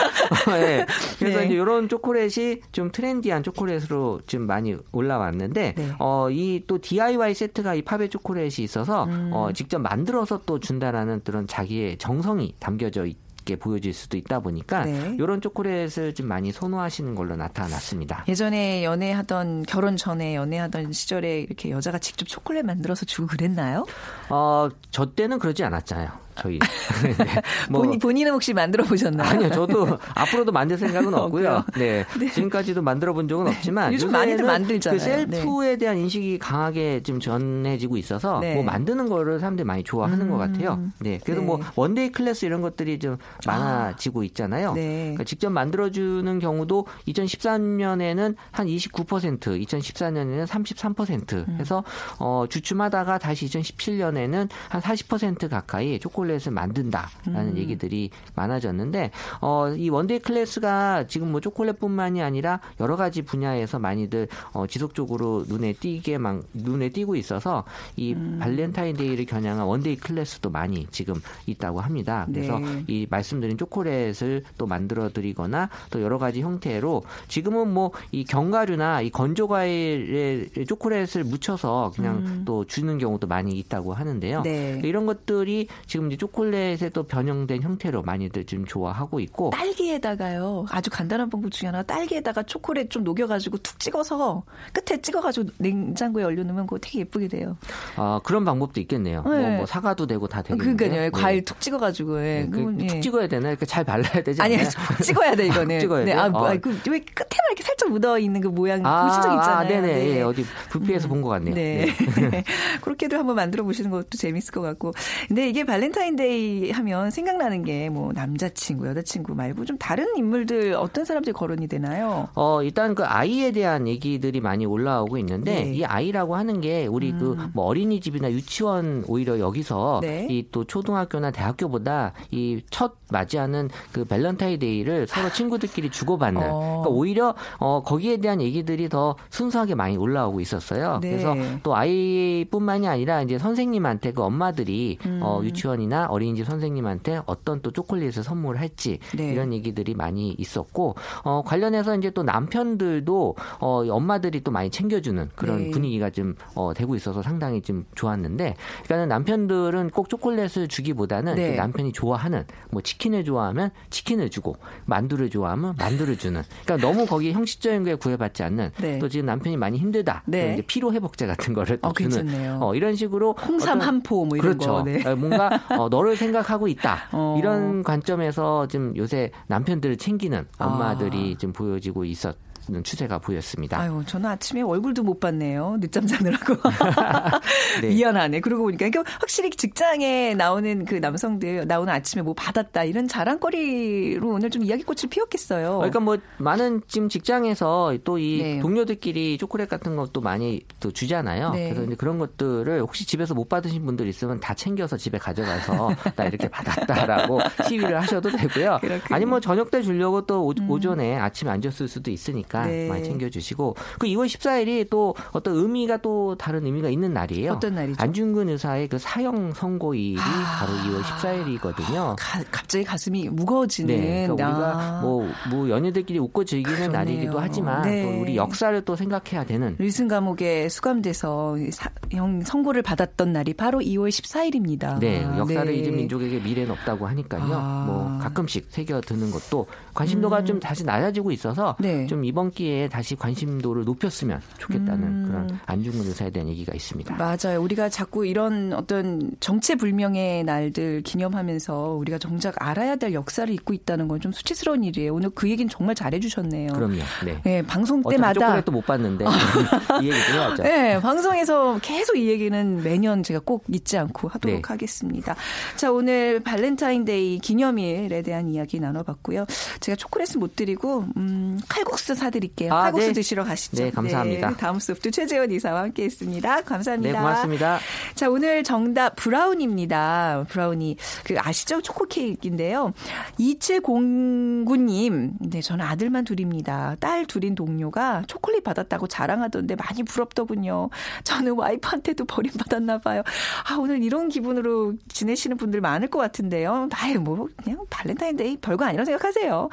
네. 0.47 0.87
그래서 1.19 1.39
네. 1.41 1.47
이제 1.47 1.55
이런 1.55 1.89
초콜릿이 1.89 2.61
좀 2.73 2.91
트렌디한 2.93 3.43
초콜릿으로 3.43 4.21
좀 4.27 4.43
많이 4.47 4.77
올라왔는데 4.93 5.75
네. 5.77 5.89
어, 5.99 6.29
이 6.31 6.63
또 6.67 6.79
DIY 6.81 7.35
세트가 7.35 7.75
이 7.75 7.83
파베 7.83 8.09
초콜릿이 8.09 8.63
있어서 8.63 9.05
음. 9.05 9.31
어, 9.33 9.51
직접 9.53 9.79
만들어서 9.81 10.43
또 10.47 10.61
준다라는 10.61 11.23
그런 11.25 11.47
자기의 11.47 11.99
정성이 11.99 12.55
담겨져 12.61 13.05
있 13.07 13.17
있게 13.43 13.57
보여질 13.57 13.93
수도 13.93 14.17
있다 14.17 14.41
보니까 14.41 14.85
네. 14.85 15.17
이런 15.19 15.41
초콜릿을 15.41 16.15
좀 16.15 16.27
많이 16.27 16.53
선호하시는 16.53 17.15
걸로 17.15 17.37
나타났습니다. 17.37 18.25
예전에 18.29 18.85
연애하던 18.85 19.65
결혼 19.65 19.97
전에 19.97 20.35
연애하던 20.35 20.93
시절에 20.93 21.41
이렇게 21.41 21.71
여자가 21.71 21.99
직접 21.99 22.27
초콜릿 22.27 22.65
만들어서 22.65 23.05
주고 23.05 23.27
그랬나요? 23.27 23.87
어, 24.31 24.69
저 24.91 25.13
때는 25.13 25.39
그러지 25.39 25.65
않았잖아요. 25.65 26.22
저희. 26.35 26.59
네. 26.59 27.15
뭐, 27.71 27.83
본인, 27.83 27.99
본인은 27.99 28.33
혹시 28.33 28.53
만들어 28.53 28.85
보셨나요? 28.85 29.29
아니요, 29.29 29.51
저도 29.51 29.99
앞으로도 30.15 30.53
만들 30.53 30.79
생각은 30.79 31.13
없고요. 31.15 31.65
네. 31.77 32.05
네. 32.19 32.31
지금까지도 32.31 32.83
만들어 32.83 33.13
본 33.13 33.29
적은 33.29 33.49
없지만 33.49 33.93
요즘 33.93 34.11
많이들 34.11 34.45
만들잖아요. 34.45 34.99
그 34.99 35.05
셀프에 35.05 35.71
네. 35.73 35.77
대한 35.77 35.99
인식이 35.99 36.39
강하게 36.39 37.03
좀 37.03 37.21
전해지고 37.21 37.97
있어서 37.97 38.41
네. 38.41 38.55
뭐 38.55 38.63
만드는 38.63 39.09
거를 39.09 39.41
사람들이 39.41 39.67
많이 39.67 39.83
좋아하는 39.83 40.27
음. 40.27 40.31
것 40.31 40.39
같아요. 40.39 40.83
네. 41.01 41.19
그래서 41.23 41.41
네. 41.41 41.47
뭐 41.47 41.61
one-day 41.77 42.13
class 42.13 42.45
이런 42.47 42.63
것들이 42.63 42.99
좀 42.99 43.17
많아지고 43.47 44.25
있잖아요. 44.25 44.73
네. 44.75 45.01
그러니까 45.03 45.25
직접 45.25 45.51
만들어 45.51 45.91
주는 45.91 46.39
경우도 46.39 46.87
2013년에는 47.09 48.37
한 48.51 48.67
29%, 48.67 49.41
2014년에는 49.41 50.47
33% 50.47 51.49
음. 51.49 51.57
해서 51.61 51.85
어 52.19 52.47
주춤하다가 52.49 53.19
다시 53.19 53.47
2017년에는 53.47 54.49
한 54.69 54.81
40% 54.81 55.49
가까이 55.49 55.99
초콜릿 55.99 56.22
초콜릿을 56.23 56.53
만든다라는 56.53 57.53
음. 57.53 57.57
얘기들이 57.57 58.11
많아졌는데 58.35 59.11
어, 59.41 59.69
이 59.77 59.89
one-day 59.89 60.21
class가 60.21 61.07
지금 61.07 61.33
뭐 61.33 61.41
초콜릿뿐만이 61.41 62.23
아니라 62.23 62.61
여러 62.81 62.97
가지 62.97 63.23
분야에서 63.23 63.79
많이들 63.79 64.29
어, 64.53 64.67
지속적으로 64.67 65.45
눈에 65.49 65.73
띄게 65.73 66.19
막 66.19 66.43
눈에 66.53 66.91
띄고 66.91 67.17
있어서 67.17 67.65
이 67.97 68.15
음. 68.15 68.39
발렌타인데이를 68.41 69.27
겨냥한 69.27 69.67
one-day 69.67 69.97
class도 69.97 70.51
많이 70.51 70.87
지금 70.91 71.15
있다고 71.47 71.81
합니다. 71.81 72.27
그래서 72.33 72.59
네. 72.59 72.85
이 72.87 73.07
말씀드린 73.11 73.59
초콜릿을 73.59 74.45
또 74.59 74.67
만들어 74.67 75.11
드리거나 75.11 75.69
또 75.91 76.03
여러 76.03 76.19
가지 76.19 76.41
형태로 76.41 77.03
지금은 77.29 77.73
뭐 77.73 77.91
이 78.13 78.25
견과류나 78.25 79.01
이 79.01 79.11
건조 79.11 79.49
과일에 79.49 80.47
초콜릿을 80.69 81.25
묻혀서 81.25 81.93
그냥 81.97 82.19
음. 82.19 82.43
또 82.45 82.65
주는 82.67 82.99
경우도 82.99 83.27
많이 83.27 83.59
있다고 83.59 83.95
하는데요. 83.95 84.43
네. 84.43 84.81
이런 84.85 85.07
것들이 85.07 85.69
지금 85.87 86.12
이제 86.13 86.19
초콜릿에 86.19 86.91
또 86.91 87.05
변형된 87.05 87.63
형태로 87.63 88.03
많이들 88.03 88.45
지금 88.45 88.67
좋아하고 88.67 89.19
있고 89.21 89.51
딸기에다가요. 89.51 90.67
아주 90.71 90.91
간단한 90.91 91.31
방법 91.31 91.51
중에 91.51 91.69
하나가 91.69 91.85
딸기에다가 91.85 92.43
초콜릿 92.43 92.91
좀 92.91 93.03
녹여가지고 93.03 93.59
툭 93.59 93.79
찍어서 93.79 94.43
끝에 94.75 95.01
찍어가지고 95.01 95.51
냉장고에 95.57 96.25
얼려놓으면 96.25 96.67
그거 96.67 96.79
되게 96.79 97.01
예쁘게 97.01 97.29
돼요. 97.29 97.57
아 97.97 98.21
그런 98.25 98.45
방법도 98.45 98.81
있겠네요. 98.83 99.23
뭐, 99.23 99.35
네. 99.35 99.41
뭐, 99.41 99.57
뭐, 99.59 99.67
사과도 99.67 100.07
되고 100.07 100.29
다 100.29 100.43
되겠네요. 100.43 100.77
그러니까요. 100.77 101.01
네. 101.01 101.11
과일 101.11 101.45
툭 101.47 101.59
찍어가지고 101.61 102.21
예. 102.21 102.49
그, 102.51 102.59
툭 102.59 102.83
예. 102.83 103.01
찍어야 103.01 103.27
되나? 103.27 103.49
이렇게 103.49 103.65
잘 103.65 103.85
발라야 103.85 104.23
되지 104.23 104.43
않나요? 104.43 104.59
아니 104.59 105.03
찍어야 105.03 105.35
돼 105.35 105.47
이거는. 105.47 105.81
찍어야 105.81 106.05
네. 106.05 106.13
아, 106.13 106.29
뭐, 106.29 106.47
아, 106.47 106.57
그, 106.57 106.71
왜 106.91 107.01
끝에만 107.01 107.47
이렇게 107.49 107.63
살짝 107.63 107.89
묻어 107.89 108.19
있는 108.19 108.41
그 108.41 108.49
모양 108.49 108.85
아, 108.85 109.07
보신 109.07 109.23
적 109.23 109.33
있잖아요. 109.33 109.57
아, 109.57 109.65
네네. 109.67 109.81
네. 109.81 110.17
예, 110.17 110.23
어디 110.23 110.45
뷔페에서 110.69 111.09
음. 111.09 111.23
본것 111.23 111.31
같네요. 111.31 111.55
네. 111.55 111.87
네. 112.31 112.45
그렇게도 112.83 113.17
한번 113.17 113.37
만들어 113.37 113.65
보시는 113.65 113.91
것도 113.91 114.19
재밌을 114.19 114.53
것 114.53 114.61
같고. 114.61 114.93
근데 115.29 115.49
이게 115.49 115.65
발렌타인 115.65 116.02
데이 116.11 116.71
하면 116.73 117.11
생각나는 117.11 117.65
게 117.65 117.83
뭐 117.93 118.13
남자친구, 118.13 118.87
여자친구 118.87 119.35
말고 119.35 119.65
좀 119.65 119.77
다른 119.79 120.07
인물들 120.17 120.75
어떤 120.75 121.05
사람들이 121.05 121.33
거론이 121.33 121.67
되나요? 121.69 122.29
어, 122.35 122.63
일단 122.63 122.95
그 122.95 123.05
아이에 123.05 123.51
대한 123.53 123.87
얘기들이 123.87 124.41
많이 124.41 124.65
올라오고 124.67 125.19
있는데 125.19 125.65
네. 125.65 125.75
이 125.75 125.85
아이라고 125.85 126.37
하는 126.37 126.61
게 126.61 126.87
우리 126.87 127.13
그 127.13 127.33
음. 127.33 127.51
그뭐 127.53 127.67
어린이집이나 127.67 128.31
유치원 128.33 129.05
오히려 129.09 129.39
여기서 129.39 130.01
네. 130.03 130.27
이또 130.31 130.65
초등학교나 130.65 131.31
대학교보다 131.31 132.13
이 132.31 132.61
첫 132.71 132.95
맞이하는 133.11 133.69
그 133.93 134.05
밸런타인데이를 134.07 135.07
서로 135.07 135.31
친구들끼리 135.31 135.91
주고받는 135.91 136.43
어. 136.43 136.59
그러니까 136.83 136.89
오히려 136.89 137.35
어 137.59 137.83
거기에 137.85 138.17
대한 138.17 138.41
얘기들이 138.41 138.89
더 138.89 139.17
순수하게 139.31 139.75
많이 139.75 139.97
올라오고 139.99 140.41
있었어요. 140.41 140.99
네. 141.03 141.11
그래서 141.11 141.35
또 141.63 141.77
아이뿐만이 141.77 142.89
아니라 142.89 143.21
이제 143.23 143.39
선생님한테 143.39 144.13
그 144.13 144.23
엄마들이 144.23 144.97
음. 145.05 145.21
어 145.23 145.41
유치원이나 145.45 145.92
어린이집 146.09 146.47
선생님한테 146.47 147.23
어떤 147.27 147.61
또 147.63 147.71
초콜릿을 147.71 148.13
선물할지 148.23 148.99
네. 149.17 149.33
이런 149.33 149.53
얘기들이 149.53 149.95
많이 149.95 150.31
있었고 150.39 150.95
어 151.25 151.43
관련해서 151.45 151.97
이제 151.97 152.11
또 152.11 152.23
남편들도 152.23 153.37
어 153.61 153.85
엄마들이 153.91 154.43
또 154.43 154.51
많이 154.51 154.71
챙겨주는 154.71 155.31
그런 155.35 155.65
네. 155.65 155.71
분위기가 155.71 156.11
좀 156.11 156.35
어, 156.55 156.73
되고 156.75 156.95
있어서 156.97 157.23
상당히 157.23 157.61
좀 157.63 157.85
좋았는데 157.95 158.57
그러니까 158.85 159.07
남편들은 159.07 159.91
꼭 159.91 160.09
초콜릿을 160.09 160.69
주기보다는 160.69 161.35
네. 161.35 161.51
그 161.53 161.57
남편이 161.57 161.93
좋아하는 161.93 162.45
뭐 162.71 162.83
치킨을 162.83 163.25
좋아하면 163.25 163.71
치킨을 163.91 164.31
주고 164.31 164.57
만두를 164.87 165.31
좋아하면 165.31 165.75
만두를 165.79 166.17
주는 166.17 166.43
그러니까 166.65 166.87
너무 166.89 167.07
거기 167.07 167.33
형식적인 167.33 167.85
거에 167.85 167.95
구애받지 167.97 168.43
않는 168.43 168.71
네. 168.81 168.99
또 168.99 169.09
지금 169.09 169.27
남편이 169.27 169.57
많이 169.57 169.79
힘들다 169.79 170.23
네. 170.27 170.55
이제 170.55 170.63
피로 170.67 170.93
회복제 170.93 171.27
같은 171.27 171.55
거를 171.55 171.79
또 171.79 171.89
어, 171.89 171.93
주는 171.93 172.61
어, 172.63 172.75
이런 172.75 172.95
식으로 172.97 173.33
홍삼 173.35 173.81
한 173.81 174.03
포 174.03 174.25
뭐 174.25 174.37
이런 174.37 174.57
그렇죠. 174.59 174.73
거 174.73 174.83
네. 174.83 175.03
어, 175.07 175.15
뭔가 175.17 175.49
어, 175.83 175.89
너를 175.89 176.17
생각하고 176.17 176.69
있다 176.69 177.09
어. 177.13 177.37
이런 177.39 177.83
관점에서 177.83 178.69
지금 178.69 178.97
요새 178.97 179.31
남편들을 179.49 179.97
챙기는 179.97 180.47
엄마들이 180.59 181.35
아. 181.35 181.39
좀 181.39 181.53
보여지고 181.53 182.05
있었. 182.05 182.37
추세가 182.85 183.19
보였습니다. 183.19 183.81
아유, 183.81 184.03
저는 184.07 184.31
아침에 184.31 184.63
얼굴도 184.63 185.03
못 185.03 185.21
봤네요. 185.21 185.79
늦잠 185.81 186.07
자느라고. 186.07 186.57
네. 187.83 187.89
미안하네. 187.89 188.41
그러고 188.41 188.65
보니까 188.65 188.89
그러니까 188.89 189.11
확실히 189.21 189.51
직장에 189.51 190.35
나오는 190.35 190.85
그 190.85 190.97
남성들 190.97 191.67
나오는 191.67 191.93
아침에 191.93 192.23
뭐 192.23 192.35
받았다 192.35 192.85
이런 192.85 193.09
자랑거리로 193.09 194.29
오늘 194.29 194.51
좀 194.51 194.63
이야기꽃을 194.63 195.11
피웠겠어요. 195.11 195.77
그러니까 195.77 196.01
뭐 196.01 196.17
많은 196.39 196.83
지금 196.87 197.09
직장에서 197.09 197.97
또이 198.05 198.43
네. 198.43 198.61
동료들끼리 198.61 199.39
초콜릿 199.39 199.69
같은 199.69 199.97
것도 199.97 200.21
많이 200.21 200.63
또 200.81 200.91
주잖아요. 200.93 201.51
네. 201.51 201.71
그래서 201.71 201.85
이제 201.87 201.95
그런 201.97 202.19
것들을 202.19 202.81
혹시 202.81 203.07
집에서 203.07 203.35
못 203.35 203.49
받으신 203.49 203.85
분들 203.85 204.07
있으면 204.09 204.41
다 204.41 204.55
챙겨서 204.55 204.97
집에 204.97 205.19
가져가서 205.19 205.91
나 206.17 206.25
이렇게 206.25 206.49
받았다라고 206.49 207.41
시위를 207.69 208.01
하셔도 208.01 208.31
되고요. 208.31 208.79
아니면 209.11 209.31
뭐 209.31 209.41
저녁 209.41 209.71
때 209.71 209.83
주려고 209.83 210.27
또 210.27 210.45
오, 210.47 210.53
음. 210.53 210.81
전에 210.81 211.17
아침에 211.17 211.51
안 211.51 211.61
줬을 211.61 211.89
수도 211.89 212.11
있으니까. 212.11 212.52
테니까 212.53 212.67
네. 212.67 212.89
많이 212.89 213.03
챙겨주시고 213.05 213.75
그 213.99 214.07
2월 214.07 214.27
14일이 214.27 214.89
또 214.91 215.15
어떤 215.33 215.57
의미가 215.57 215.97
또 215.99 216.37
다른 216.37 216.65
의미가 216.67 216.91
있는 216.91 217.13
날이에요. 217.13 217.53
어떤 217.53 217.75
날이죠? 217.75 217.97
안중근 218.01 218.51
의사의 218.51 218.89
그 218.89 218.99
사형 218.99 219.55
선고일이 219.55 220.21
아. 220.21 220.59
바로 220.59 220.73
2월 220.75 221.03
14일이거든요. 221.03 222.15
가, 222.19 222.45
갑자기 222.51 222.85
가슴이 222.85 223.29
무거워지는. 223.31 223.95
네, 223.95 224.27
그러니까 224.29 224.49
우리가 224.49 225.01
뭐, 225.03 225.29
뭐 225.51 225.69
연예들끼리 225.71 226.19
웃고 226.19 226.45
즐기는 226.45 226.77
그러네요. 226.77 226.93
날이기도 226.99 227.41
하지만 227.41 227.83
네. 227.83 228.03
또 228.03 228.21
우리 228.21 228.37
역사를 228.37 228.85
또 228.85 228.95
생각해야 228.95 229.45
되는. 229.45 229.75
윌슨 229.79 230.07
감옥에 230.09 230.69
수감돼서 230.69 231.57
사 231.71 231.91
형 232.13 232.43
선고를 232.43 232.83
받았던 232.83 233.33
날이 233.33 233.55
바로 233.55 233.79
2월 233.81 234.11
14일입니다. 234.11 234.99
네, 234.99 235.23
역사를 235.39 235.65
네. 235.73 235.79
잊은 235.79 235.97
민족에게 235.97 236.39
미래는 236.41 236.71
없다고 236.73 237.07
하니까요. 237.07 237.43
아. 237.51 237.85
뭐 237.87 238.19
가끔씩 238.21 238.67
새겨드는 238.69 239.31
것도 239.31 239.67
관심도가 239.95 240.41
음. 240.41 240.45
좀 240.45 240.61
다시 240.61 240.85
낮아지고 240.85 241.31
있어서 241.33 241.77
네. 241.81 242.07
좀 242.07 242.25
이번 242.25 242.42
기회에 242.51 242.89
다시 242.89 243.15
관심도를 243.17 243.85
높였으면 243.85 244.41
좋겠다는 244.59 245.03
음. 245.03 245.25
그런 245.27 245.59
안중근 245.67 246.07
의사에 246.07 246.31
대한 246.31 246.49
얘기가 246.49 246.75
있습니다. 246.75 247.17
맞아요. 247.17 247.61
우리가 247.61 247.89
자꾸 247.89 248.25
이런 248.27 248.73
어떤 248.73 249.31
정체불명의 249.41 250.45
날들 250.45 251.03
기념하면서 251.03 251.97
우리가 251.99 252.19
정작 252.19 252.55
알아야 252.59 252.97
될 252.97 253.13
역사를 253.13 253.53
잊고 253.53 253.75
있다는 253.75 254.09
건 254.09 254.23
좀 254.23 254.33
수치스러운 254.33 254.85
일이에요. 254.85 255.13
오늘 255.13 255.31
그 255.31 255.51
얘기는 255.51 255.69
정말 255.69 255.95
잘해주셨네요. 255.97 256.73
그럼요. 256.73 257.03
네. 257.25 257.41
네 257.45 257.63
방송 257.63 258.03
때마다 258.03 258.61
또못 258.63 258.87
봤는데 258.87 259.25
이 260.01 260.07
얘기 260.07 260.27
좀 260.27 260.35
해야죠. 260.37 260.63
네, 260.63 261.01
방송에서 261.01 261.79
계속 261.83 262.17
이 262.17 262.29
얘기는 262.29 262.83
매년 262.83 263.23
제가 263.25 263.41
꼭 263.45 263.65
잊지 263.69 263.99
않고 263.99 264.29
하도록 264.29 264.57
네. 264.57 264.63
하겠습니다. 264.65 265.35
자, 265.77 265.91
오늘 265.91 266.41
발렌타인데이 266.41 267.41
기념일에 267.41 268.23
대한 268.23 268.49
이야기 268.49 268.79
나눠봤고요. 268.79 269.45
제가 269.81 269.97
초콜릿은 269.97 270.39
못 270.39 270.55
드리고 270.55 271.07
음, 271.17 271.59
칼국수 271.69 272.15
사 272.15 272.31
사드릴게요. 272.33 272.73
아, 272.73 272.83
칼국수 272.85 273.09
네. 273.09 273.13
드시러 273.13 273.45
가시죠. 273.45 273.85
네, 273.85 273.91
감사합니다. 273.91 274.51
네, 274.51 274.57
다음 274.57 274.79
소프트 274.79 275.11
최재원 275.11 275.51
이사와 275.53 275.83
함께했습니다. 275.83 276.63
감사합니다. 276.63 277.13
네, 277.13 277.19
고맙습니다. 277.19 277.79
자, 278.15 278.31
오늘 278.31 278.63
정답 278.65 279.17
브라운입니다. 279.17 280.47
브라우니 280.49 280.97
그 281.25 281.37
아시죠? 281.39 281.83
초코 281.83 282.07
케이크인데요. 282.07 282.93
2709님, 283.39 285.33
네, 285.41 285.61
저는 285.61 285.85
아들만 285.85 286.25
둘입니다. 286.25 286.97
딸 287.01 287.27
둘인 287.27 287.55
동료가 287.55 288.23
초콜릿 288.27 288.65
받았다고 288.65 289.07
자랑하던데 289.09 289.77
많이 289.77 290.03
부럽더군요. 290.03 290.89
저는 291.25 291.53
와이프한테도 291.53 292.25
버림받았나 292.25 292.99
봐요. 292.99 293.23
아, 293.69 293.77
오늘 293.77 294.03
이런 294.03 294.29
기분으로 294.29 294.95
지내시는 295.09 295.57
분들 295.57 295.81
많을 295.81 296.09
것 296.09 296.19
같은데요. 296.19 296.89
아유, 296.95 297.21
뭐, 297.21 297.49
그냥 297.63 297.85
발렌타인데이 297.91 298.59
별거 298.59 298.85
아니라고 298.85 299.05
생각하세요. 299.05 299.69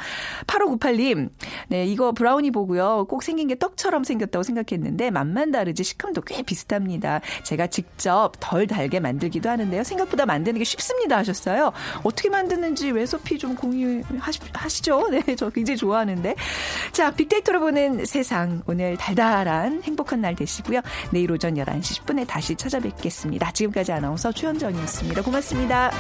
8598님, 0.48 1.30
네, 1.70 1.86
이거 1.86 2.12
브라우니 2.12 2.52
보고요. 2.52 3.06
꼭 3.08 3.24
생긴 3.24 3.48
게 3.48 3.56
떡처럼 3.56 4.04
생겼다고 4.04 4.44
생각했는데 4.44 5.12
맛만 5.12 5.52
다르지 5.52 5.84
식감도 5.84 6.22
꽤 6.22 6.42
비슷합니다. 6.44 7.22
제가 7.44 7.68
직접 7.68 8.34
덜 8.40 8.68
달게 8.68 9.00
만들기도 9.00 9.50
하는데요. 9.50 9.84
생각보다 9.84 10.26
만드는 10.26 10.60
게 10.60 10.64
쉽습니다 10.66 11.18
하셨어요. 11.18 11.72
어떻게 12.04 12.30
만드는지 12.30 12.92
레시피 12.92 13.38
좀 13.38 13.56
공유하시죠. 13.56 15.10
네, 15.12 15.36
저 15.36 15.50
굉장히 15.50 15.78
좋아하는데. 15.78 16.36
자, 16.92 17.12
빅데이터로 17.12 17.60
보는 17.60 18.06
세상. 18.06 18.62
오늘 18.68 18.98
달달한 18.98 19.82
행복한 19.84 20.22
날 20.22 20.36
되시고요. 20.36 20.82
내일 21.12 21.32
오전 21.32 21.56
11시 21.56 22.02
10분에 22.02 22.28
다시 22.28 22.56
찾아뵙겠습니다. 22.56 23.52
지금까지 23.52 23.92
아나운서 23.92 24.32
최현정이었습니다. 24.32 25.22
고맙습니다. 25.22 25.92